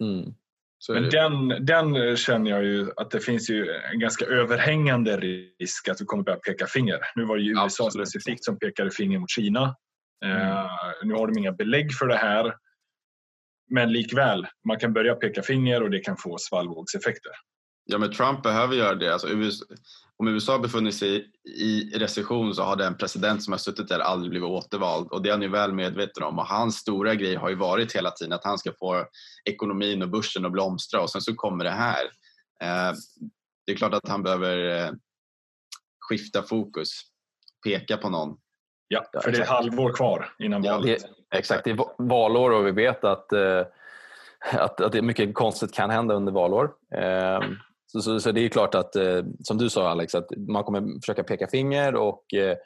[0.00, 0.34] Mm.
[0.88, 6.00] Men den, den känner jag ju att det finns ju en ganska överhängande risk att
[6.00, 6.98] vi kommer börja peka finger.
[7.16, 8.08] Nu var det ju USA Absolut.
[8.08, 9.76] specifikt som pekade finger mot Kina.
[10.24, 10.48] Mm.
[10.48, 10.66] Uh,
[11.04, 12.54] nu har de inga belägg för det här.
[13.70, 17.32] Men likväl, man kan börja peka finger och det kan få svallvågseffekter.
[17.84, 19.12] Ja, men Trump behöver göra det.
[19.12, 19.64] Alltså, USA,
[20.16, 24.30] om USA befunnit sig i recession så har den president som har suttit där aldrig
[24.30, 26.38] blivit återvald och det är han ju väl medveten om.
[26.38, 29.06] Och hans stora grej har ju varit hela tiden att han ska få
[29.44, 32.04] ekonomin och börsen att blomstra och sen så kommer det här.
[32.62, 32.94] Eh,
[33.66, 34.92] det är klart att han behöver eh,
[36.08, 36.90] skifta fokus,
[37.64, 38.36] peka på någon.
[38.88, 41.02] Ja, för det är ett halvår kvar innan valet.
[41.02, 43.66] Ja, exakt, det är valår och vi vet att, eh,
[44.52, 46.70] att, att det mycket konstigt kan hända under valår.
[46.94, 47.40] Eh,
[47.92, 51.00] så, så, så, det är klart att, eh, som du sa Alex, att man kommer
[51.00, 52.56] försöka peka finger och eh,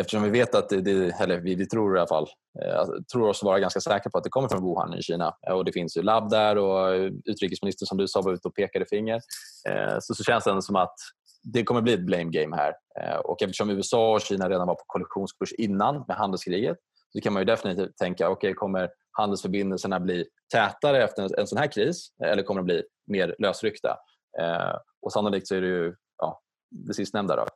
[0.00, 2.28] eftersom vi vet att, det, eller vi, vi tror i alla fall,
[2.62, 5.36] eh, alltså, tror oss vara ganska säkra på att det kommer från Wuhan i Kina
[5.48, 8.48] eh, och det finns ju labb där och eh, utrikesministern som du sa var ute
[8.48, 9.20] och pekade finger.
[9.68, 10.94] Eh, så, så känns det ändå som att
[11.42, 12.72] det kommer bli ett blame game här.
[13.00, 16.78] Eh, och eftersom USA och Kina redan var på kollisionskurs innan med handelskriget
[17.12, 21.58] så kan man ju definitivt tänka, okej okay, kommer handelsförbindelserna bli tätare efter en, sån
[21.58, 23.96] här kris eller kommer de bli mer lösryckta?
[24.40, 27.36] Eh, och sannolikt så är det ju ja, det sistnämnda.
[27.36, 27.46] Då.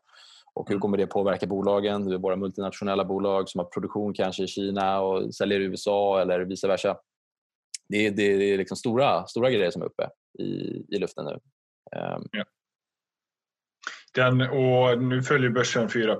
[0.55, 0.81] Och hur mm.
[0.81, 2.09] kommer det påverka bolagen?
[2.09, 6.21] Det är våra multinationella bolag som har produktion kanske i Kina och säljer i USA
[6.21, 6.97] eller vice versa.
[7.88, 10.45] Det är, det är liksom stora, stora grejer som är uppe i,
[10.88, 11.38] i luften nu.
[11.99, 12.29] Um.
[12.33, 12.45] Ja.
[14.14, 16.19] Den, och nu följer börsen 4 eh,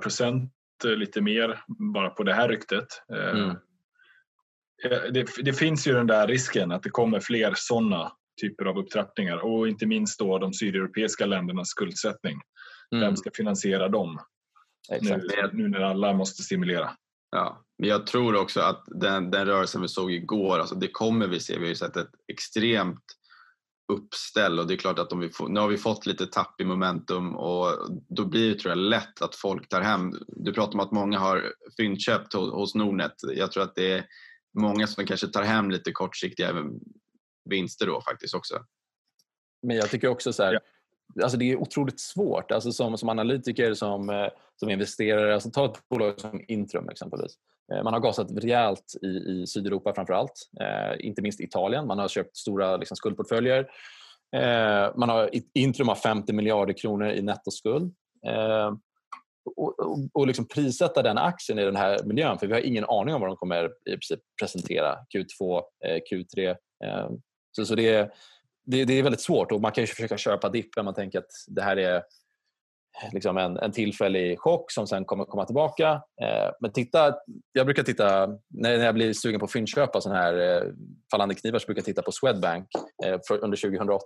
[0.83, 1.63] lite mer
[1.93, 2.87] bara på det här ryktet.
[3.13, 3.55] Eh, mm.
[5.13, 8.11] Det, det, finns ju den där risken att det kommer fler sådana
[8.41, 12.41] typer av upptrappningar och inte minst då de sydeuropeiska ländernas skuldsättning.
[12.91, 13.01] Mm.
[13.01, 14.19] Vem ska finansiera dem
[15.01, 16.91] nu, nu, när alla måste stimulera?
[17.31, 21.27] Ja, men jag tror också att den, den rörelsen vi såg igår, alltså det kommer
[21.27, 21.53] vi se.
[21.53, 23.03] Vi har ju sett ett extremt
[23.87, 26.61] uppställ och det är klart att om vi får, nu har vi fått lite tapp
[26.61, 30.13] i momentum och då blir det tror jag lätt att folk tar hem.
[30.27, 33.13] Du pratar om att många har fyndköpt hos Nordnet.
[33.35, 34.05] Jag tror att det är
[34.59, 36.55] många som kanske tar hem lite kortsiktiga
[37.49, 38.59] vinster då faktiskt också.
[39.61, 41.23] Men jag tycker också så här, ja.
[41.23, 45.33] alltså det är otroligt svårt alltså som, som analytiker, som, eh, som investerare.
[45.33, 47.37] Alltså ta ett bolag som Intrum exempelvis.
[47.73, 51.87] Eh, man har gasat rejält i, i Sydeuropa framför allt, eh, inte minst Italien.
[51.87, 53.59] Man har köpt stora liksom, skuldportföljer.
[54.35, 57.93] Eh, man har, Intrum har 50 miljarder kronor i nettoskuld.
[58.27, 58.71] Eh,
[59.55, 62.85] och, och, och liksom prissätta den aktien i den här miljön för vi har ingen
[62.85, 66.49] aning om vad de kommer i princip presentera Q2, eh, Q3.
[66.85, 67.09] Eh,
[67.51, 68.11] så, så det, är,
[68.65, 70.85] det, det, är väldigt svårt och man kan ju försöka köpa dippen.
[70.85, 72.03] Man tänker att det här är
[73.13, 76.01] liksom en, en tillfällig chock som sen kommer komma tillbaka.
[76.21, 77.15] Eh, men titta,
[77.51, 80.63] jag brukar titta, när, när jag blir sugen på att fyndköpa sådana här eh,
[81.11, 82.67] fallande knivar så brukar jag titta på Swedbank
[83.05, 84.03] eh, för, under 2008.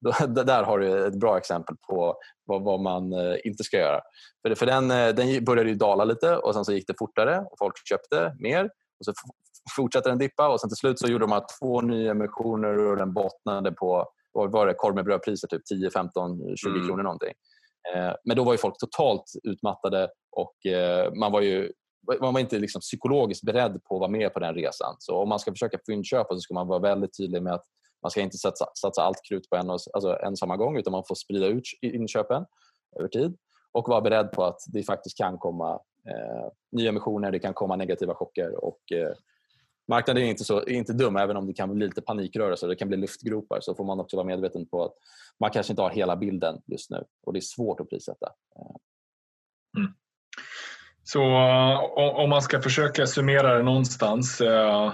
[0.00, 4.00] Då, där har du ett bra exempel på vad, vad man eh, inte ska göra.
[4.46, 7.38] För, för den, eh, den började ju dala lite och sen så gick det fortare
[7.38, 8.64] och folk köpte mer.
[8.98, 9.12] Och så
[9.76, 13.12] fortsatte den dippa och sen till slut så gjorde de två nya emissioner och den
[13.12, 16.86] bottnade på vad var det, korv med brödpriser, typ 10, 15, 20 mm.
[16.86, 17.32] kronor någonting.
[17.94, 21.72] Eh, men då var ju folk totalt utmattade och eh, man var ju
[22.20, 24.96] man var inte liksom psykologiskt beredd på att vara med på den resan.
[24.98, 27.64] Så om man ska försöka fyndköpa så ska man vara väldigt tydlig med att
[28.02, 31.04] man ska inte satsa, satsa allt krut på en, alltså en samma gång utan man
[31.08, 32.44] får sprida ut inköpen
[32.98, 33.36] över tid
[33.72, 37.76] och vara beredd på att det faktiskt kan komma eh, nya emissioner, det kan komma
[37.76, 39.12] negativa chocker och eh,
[39.88, 42.76] marknaden är inte, så, är inte dum även om det kan bli lite panikrörelser, det
[42.76, 44.94] kan bli luftgropar så får man också vara medveten på att
[45.40, 48.26] man kanske inte har hela bilden just nu och det är svårt att prissätta.
[49.76, 49.92] Mm.
[51.02, 51.22] Så
[52.16, 54.40] om man ska försöka summera det någonstans.
[54.40, 54.92] Eh,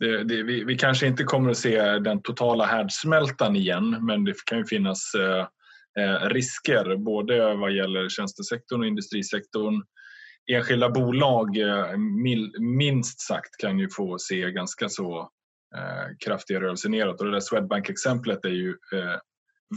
[0.00, 4.34] det, det, vi, vi, kanske inte kommer att se den totala härdsmältan igen men det
[4.46, 5.46] kan ju finnas eh,
[6.04, 9.82] eh risker både vad gäller tjänstesektorn och industrisektorn.
[10.52, 11.96] Enskilda bolag, eh,
[12.60, 15.20] minst sagt, kan ju få se ganska så
[15.76, 17.20] eh, kraftiga rörelser neråt.
[17.20, 18.76] Och det där Swedbank-exemplet är ju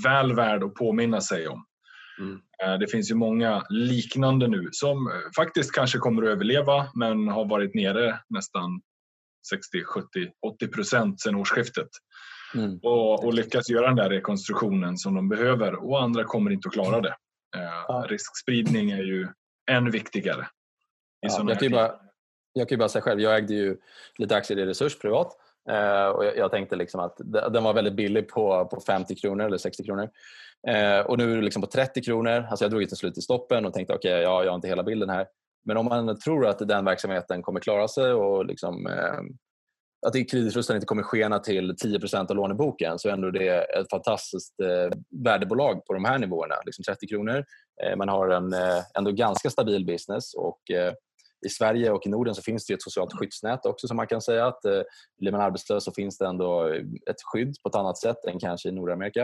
[0.04, 1.66] väl värd att påminna sig om.
[2.20, 2.40] Mm.
[2.80, 7.76] Det finns ju många liknande nu som faktiskt kanske kommer att överleva men har varit
[7.76, 8.82] nere nästan
[9.50, 10.08] 60, 70,
[10.48, 11.88] 80 procent sedan årsskiftet.
[12.56, 12.80] Mm.
[12.84, 16.74] Och, och, lyckas göra den där rekonstruktionen som de behöver och andra kommer inte att
[16.74, 17.16] klara det.
[17.58, 18.08] Eh.
[18.08, 19.28] Riskspridning är ju
[19.72, 20.48] än viktigare.
[21.20, 21.96] Ja, jag, kan bara,
[22.54, 23.78] jag kan ju bara säga själv, jag ägde ju
[24.18, 25.38] lite aktier i Resurs privat
[25.70, 27.18] eh, och jag, jag, tänkte liksom att
[27.54, 30.10] den var väldigt billig på, på 50 kronor eller 60 kronor.
[30.68, 32.48] Eh, och nu är det liksom på 30 kronor.
[32.50, 34.68] Alltså jag drog till slut i stoppen och tänkte okej, okay, ja, jag har inte
[34.68, 35.28] hela bilden här.
[35.66, 39.22] Men om man tror att den verksamheten kommer klara sig och liksom, eh,
[40.06, 44.60] att kreditförlusten inte kommer skena till 10% av låneboken så är ändå det ett fantastiskt
[44.60, 46.56] eh, värdebolag på de här nivåerna.
[46.66, 47.46] Liksom 30 kronor.
[47.84, 50.94] Eh, man har en eh, ändå ganska stabil business och eh,
[51.46, 54.22] i Sverige och i Norden så finns det ett socialt skyddsnät också som man kan
[54.22, 54.82] säga att eh,
[55.20, 56.68] blir man arbetslös så finns det ändå
[57.10, 59.24] ett skydd på ett annat sätt än kanske i Nordamerika.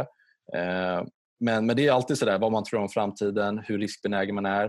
[0.53, 1.03] Eh,
[1.39, 4.65] men, men det är alltid sådär vad man tror om framtiden, hur riskbenägen man är.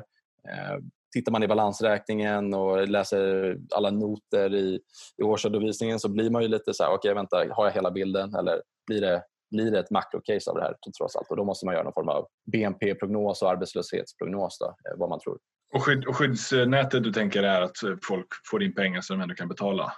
[0.48, 0.78] Eh,
[1.12, 4.80] Tittar man i balansräkningen och läser alla noter i,
[5.18, 7.90] i årsredovisningen så blir man ju lite så här, okej okay, vänta, har jag hela
[7.90, 11.30] bilden eller blir det, blir det ett makrocase av det här trots allt?
[11.30, 15.20] Och då måste man göra någon form av BNP-prognos och arbetslöshetsprognos, då, eh, vad man
[15.20, 15.38] tror.
[15.74, 17.76] Och, skydd, och skyddsnätet du tänker är att
[18.08, 19.92] folk får in pengar så de ändå kan betala?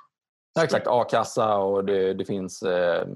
[0.54, 3.06] Ja, exakt, a-kassa och det, det finns eh,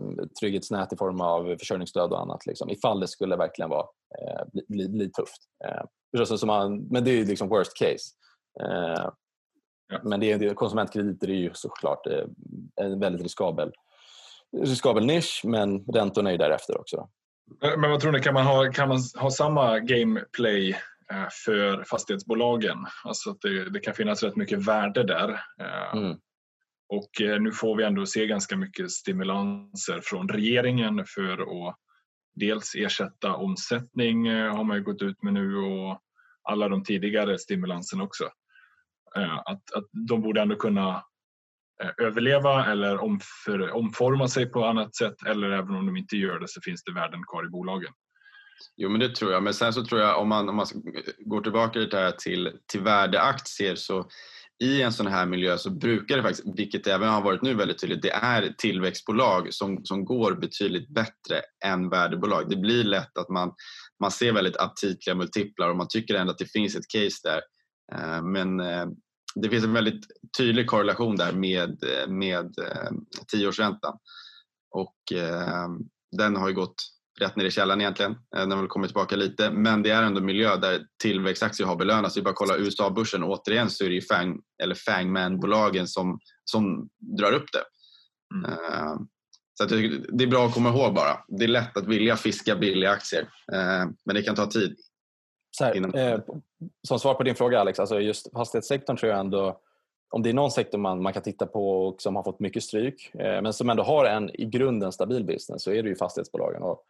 [0.40, 2.46] trygghetsnät i form av försörjningsstöd och annat.
[2.46, 3.86] Liksom, ifall det skulle verkligen vara,
[4.18, 5.42] eh, bli, bli, bli, tufft.
[5.64, 8.12] Eh, som man, men det är liksom worst case.
[8.60, 9.10] Eh,
[9.88, 10.00] ja.
[10.02, 12.24] Men det konsumentkrediter är ju såklart eh,
[12.80, 13.72] en väldigt riskabel,
[14.62, 17.08] riskabel nisch men räntorna är därefter också.
[17.60, 20.70] Men vad tror ni, kan man ha, kan man ha samma gameplay
[21.12, 22.78] eh, för fastighetsbolagen?
[23.04, 25.40] Alltså det, det kan finnas rätt mycket värde där.
[25.92, 26.18] Mm.
[26.88, 31.76] Och eh, nu får vi ändå se ganska mycket stimulanser från regeringen för att
[32.34, 36.00] dels ersätta omsättning eh, har man gått ut med nu och
[36.42, 38.24] alla de tidigare stimulanserna också.
[39.16, 41.02] Eh, att, att de borde ändå kunna
[42.02, 46.48] överleva eller omför, omforma sig på annat sätt eller även om de inte gör det
[46.48, 47.92] så finns det värden kvar i bolagen.
[48.76, 50.66] Jo men det tror jag, men sen så tror jag om man, om man
[51.18, 54.08] går tillbaka lite till, till värdeaktier så
[54.58, 57.80] i en sån här miljö så brukar det faktiskt, vilket även har varit nu väldigt
[57.80, 62.50] tydligt, det är tillväxtbolag som, som går betydligt bättre än värdebolag.
[62.50, 63.52] Det blir lätt att man,
[64.00, 67.40] man ser väldigt aptitliga multiplar och man tycker ändå att det finns ett case där.
[67.92, 68.86] Eh, men eh,
[69.34, 70.06] det finns en väldigt
[70.38, 72.90] tydlig korrelation där med, med eh,
[73.28, 73.98] tioårsräntan.
[74.70, 74.96] Och
[76.16, 76.74] den har ju gått
[77.20, 78.16] rätt ner i källaren egentligen.
[78.30, 79.50] Den har väl kommit tillbaka lite.
[79.50, 82.16] Men det är ändå en miljö där tillväxtaktier har belönats.
[82.16, 83.24] Vi bara kolla USA-börsen.
[83.24, 87.64] Återigen så är det ju Fang, eller Fangman-bolagen som, som drar upp det.
[88.34, 88.50] Mm.
[88.50, 88.96] Uh,
[89.54, 89.64] så
[90.12, 91.18] det är bra att komma ihåg bara.
[91.28, 93.22] Det är lätt att vilja fiska billiga aktier.
[93.22, 94.76] Uh, men det kan ta tid.
[95.60, 96.20] Här, eh,
[96.88, 99.60] som svar på din fråga Alex, alltså just fastighetssektorn tror jag ändå
[100.10, 102.62] om det är någon sektor man, man kan titta på och som har fått mycket
[102.62, 105.96] stryk eh, men som ändå har en i grunden stabil business så är det ju
[105.96, 106.62] fastighetsbolagen.
[106.62, 106.82] Och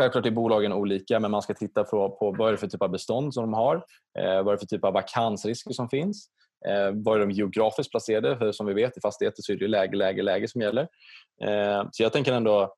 [0.00, 2.82] Självklart är bolagen olika men man ska titta på, på vad är det för typ
[2.82, 3.76] av bestånd som de har,
[4.18, 6.28] eh, vad är det för typ av vakansrisker som finns,
[6.68, 8.38] eh, var är de geografiskt placerade?
[8.38, 10.88] För som vi vet i fastigheter så är det läge, läge, läge som gäller.
[11.44, 12.74] Eh, så jag tänker ändå,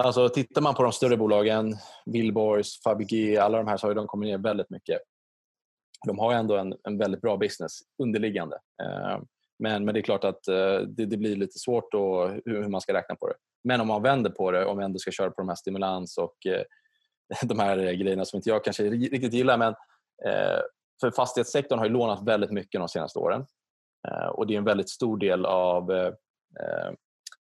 [0.00, 1.74] alltså tittar man på de större bolagen,
[2.06, 4.98] Wihlborgs, Fabege, alla de här så har de kommit ner väldigt mycket.
[6.06, 8.56] De har ändå en, en väldigt bra business underliggande.
[8.82, 9.18] Eh,
[9.58, 12.68] men, men det är klart att eh, det, det, blir lite svårt då, hur, hur,
[12.68, 13.34] man ska räkna på det.
[13.64, 16.18] Men om man vänder på det, om vi ändå ska köra på de här stimulans
[16.18, 16.62] och eh,
[17.42, 19.58] de här grejerna som inte jag kanske riktigt gillar.
[19.58, 19.74] Men,
[20.26, 20.60] eh,
[21.00, 23.46] för fastighetssektorn har ju lånat väldigt mycket de senaste åren.
[24.08, 26.06] Eh, och det är en väldigt stor del av eh,
[26.60, 26.92] eh,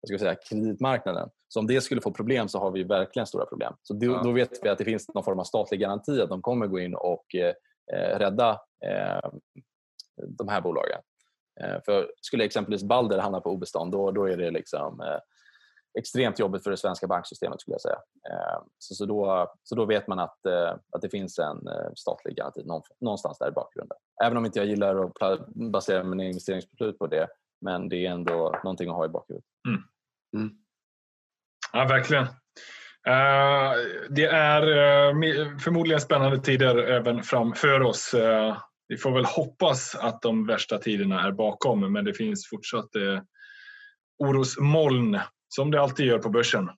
[0.02, 1.30] vad ska jag säga, kreditmarknaden.
[1.48, 3.74] Så om det skulle få problem så har vi verkligen stora problem.
[3.82, 6.42] Så då, då vet vi att det finns någon form av statlig garanti att de
[6.42, 7.54] kommer gå in och eh,
[8.18, 8.60] rädda
[10.28, 11.00] de här bolagen.
[11.62, 15.20] Eh, för skulle exempelvis Balder hamna på obestånd då, då är det liksom, eh,
[16.00, 18.00] extremt jobbigt för det svenska banksystemet skulle jag säga.
[18.30, 21.92] Eh, så, så, då, så då vet man att, eh, att det finns en eh,
[21.96, 22.64] statlig garanti
[23.02, 23.98] någonstans där i bakgrunden.
[24.24, 27.28] Även om inte jag gillar att basera mina investeringsbeslut på det
[27.64, 29.46] men det är ändå någonting att ha i bakhuvudet.
[29.68, 29.84] Mm.
[30.36, 30.56] Mm.
[31.74, 32.24] Ja, verkligen.
[33.08, 33.74] Uh,
[34.10, 38.14] det är uh, förmodligen spännande tider även framför oss.
[38.14, 42.90] Uh, vi får väl hoppas att de värsta tiderna är bakom, men det finns fortsatt
[44.20, 45.20] orosmoln
[45.56, 46.70] som det alltid gör på börsen.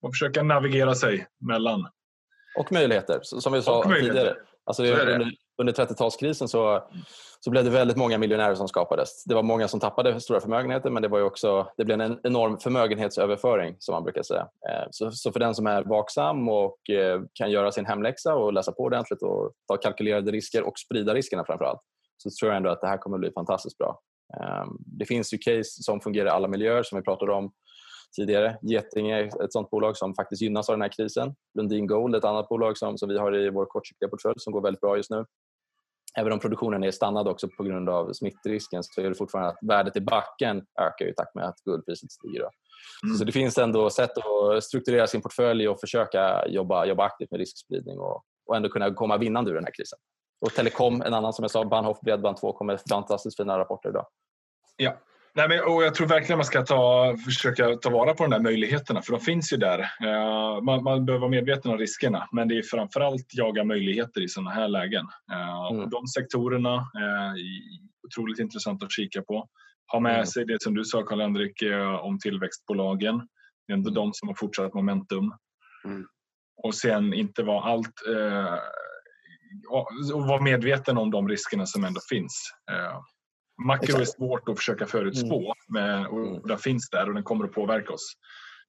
[0.00, 1.88] Får försöka navigera sig mellan.
[2.58, 4.34] Och möjligheter, som vi sa tidigare.
[4.64, 6.82] Alltså, under, under 30-talskrisen så,
[7.40, 9.24] så blev det väldigt många miljonärer som skapades.
[9.24, 12.58] Det var många som tappade stora förmögenheter men det, var också, det blev en enorm
[12.58, 14.40] förmögenhetsöverföring som man brukar säga.
[14.40, 18.52] Eh, så, så för den som är vaksam och eh, kan göra sin hemläxa och
[18.52, 21.80] läsa på ordentligt och ta kalkylerade risker och sprida riskerna framför allt
[22.16, 24.00] så tror jag ändå att det här kommer bli fantastiskt bra.
[24.40, 27.52] Ehm, det finns ju case som fungerar i alla miljöer som vi pratade om
[28.16, 28.58] tidigare.
[28.62, 31.34] Getinge är ett sånt bolag som faktiskt gynnas av den här krisen.
[31.54, 34.52] Lundin Gold är ett annat bolag som, som vi har i vår kortsiktiga portfölj som
[34.52, 35.24] går väldigt bra just nu.
[36.18, 39.58] Även om produktionen är stannad också på grund av smittrisken så är det fortfarande att
[39.62, 42.40] värdet i backen ökar i takt med att guldpriset stiger.
[43.04, 43.16] Mm.
[43.16, 47.40] Så det finns ändå sätt att strukturera sin portfölj och försöka jobba, jobba aktivt med
[47.40, 49.98] riskspridning och, och ändå kunna komma vinnande ur den här krisen.
[50.40, 54.06] Och Telekom, en annan som jag sa, Bahnhof Bredband 2 kommer fantastiskt fina rapporter idag.
[54.82, 54.98] Ja,
[55.34, 58.40] Nej, men, och jag tror verkligen man ska ta, försöka ta vara på de där
[58.40, 59.78] möjligheterna för de finns ju där.
[59.78, 64.28] Uh, man, man behöver vara medveten om riskerna men det är framförallt jaga möjligheter i
[64.28, 65.06] sådana här lägen.
[65.32, 65.90] Uh, mm.
[65.90, 67.34] De sektorerna är
[68.06, 69.48] otroligt intressant att kika på.
[69.92, 70.26] Ha med mm.
[70.26, 71.62] sig det som du sa Karl-Henrik
[72.00, 73.18] om tillväxtbolagen.
[73.66, 75.34] Det är ändå de som har fortsatt momentum.
[75.84, 76.06] Mm.
[76.62, 78.58] Och sen inte vara allt uh,
[80.12, 82.52] och vara medveten om de riskerna som ändå finns.
[83.64, 85.54] Makro är svårt att försöka förutspå mm.
[85.68, 86.42] men, och mm.
[86.42, 88.12] den finns där och den kommer att påverka oss.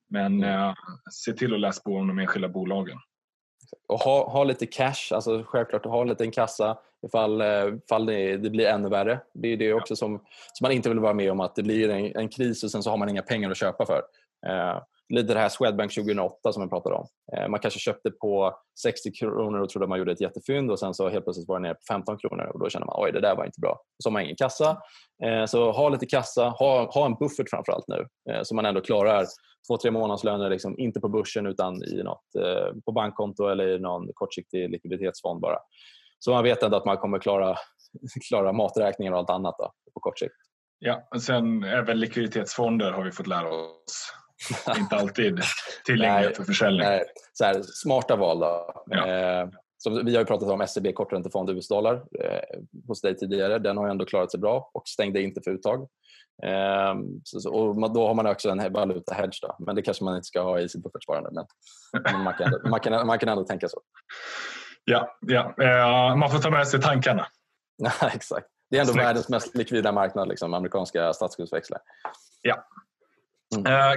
[0.10, 0.50] Men mm.
[0.50, 0.74] eh,
[1.12, 2.98] se till att läsa på om de enskilda bolagen.
[3.88, 6.78] Och ha, ha lite cash, alltså självklart ha en kassa
[7.08, 9.20] ifall, eh, ifall det, det blir ännu värre.
[9.34, 9.96] Det är det också ja.
[9.96, 10.18] som,
[10.54, 12.84] som man inte vill vara med om att det blir en, en kris och sen
[12.84, 14.02] så har man inga pengar att köpa för.
[14.48, 17.08] Eh, lite det här Swedbank 2008 som jag pratade om.
[17.38, 20.94] Eh, man kanske köpte på 60 kronor och trodde man gjorde ett jättefynd och sen
[20.94, 23.22] så helt plötsligt var det ner på 15 kronor och då känner man oj det
[23.22, 23.82] där var inte bra.
[24.04, 24.78] Så har man ingen kassa.
[25.24, 28.82] Eh, så ha lite kassa, ha, ha en buffert framförallt nu eh, så man ändå
[28.82, 29.26] klarar
[29.68, 32.26] två, tre månadslöner liksom, inte på börsen utan i något,
[32.86, 35.58] på bankkonto eller i någon kortsiktig likviditetsfond bara.
[36.20, 37.56] Så man vet ändå att man kommer klara,
[38.30, 40.36] klara maträkningar och allt annat då, på kort sikt.
[40.80, 44.14] Ja, och sen även likviditetsfonder har vi fått lära oss
[44.78, 45.40] inte alltid
[45.86, 46.88] tillgänglighet för försäljning.
[46.88, 48.84] Nej, så här, smarta val då.
[48.86, 49.08] Ja.
[49.08, 53.60] Eh, som vi har pratat om SEB korträntefond US-dollar eh, hos dig tidigare.
[53.60, 55.82] Den har ändå klarat sig bra och stängde inte för uttag.
[56.44, 59.40] Eh, så, och då har man också en valuta-hedge.
[59.60, 61.30] Men det kanske man inte ska ha i sitt buffertsparande.
[61.34, 61.46] Men,
[62.04, 63.82] men man, kan ändå, man, kan, man kan ändå tänka så.
[64.86, 65.54] Ja, ja.
[65.62, 67.28] Eh, man får ta med sig tankarna.
[67.78, 68.48] Ja, exakt.
[68.70, 69.06] Det är ändå Snyggt.
[69.06, 71.80] världens mest likvida marknad, liksom, amerikanska statsskuldsväxlar.
[72.42, 72.66] Ja,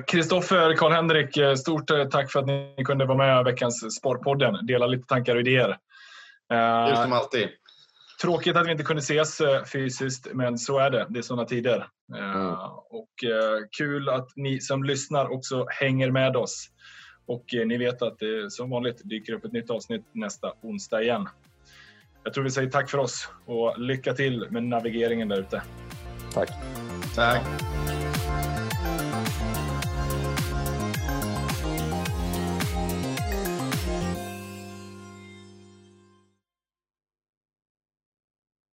[0.07, 0.77] Kristoffer, mm.
[0.77, 4.67] Karl-Henrik, eh, stort eh, tack för att ni kunde vara med i veckans Sparpodden.
[4.67, 5.79] Dela lite tankar och idéer.
[6.89, 7.49] Just som alltid.
[8.23, 9.41] Tråkigt att vi inte kunde ses
[9.73, 11.07] fysiskt, men så är det.
[11.09, 11.87] Det är sådana tider.
[12.15, 12.53] Mm.
[12.91, 13.11] Och
[13.79, 16.69] kul att ni som lyssnar också hänger med oss.
[17.27, 21.29] Och ni vet att det som vanligt dyker upp ett nytt avsnitt nästa onsdag igen.
[22.25, 25.63] Jag tror vi säger tack för oss och lycka till med navigeringen där ute.
[26.35, 26.51] Tack.
[27.15, 27.43] Tack.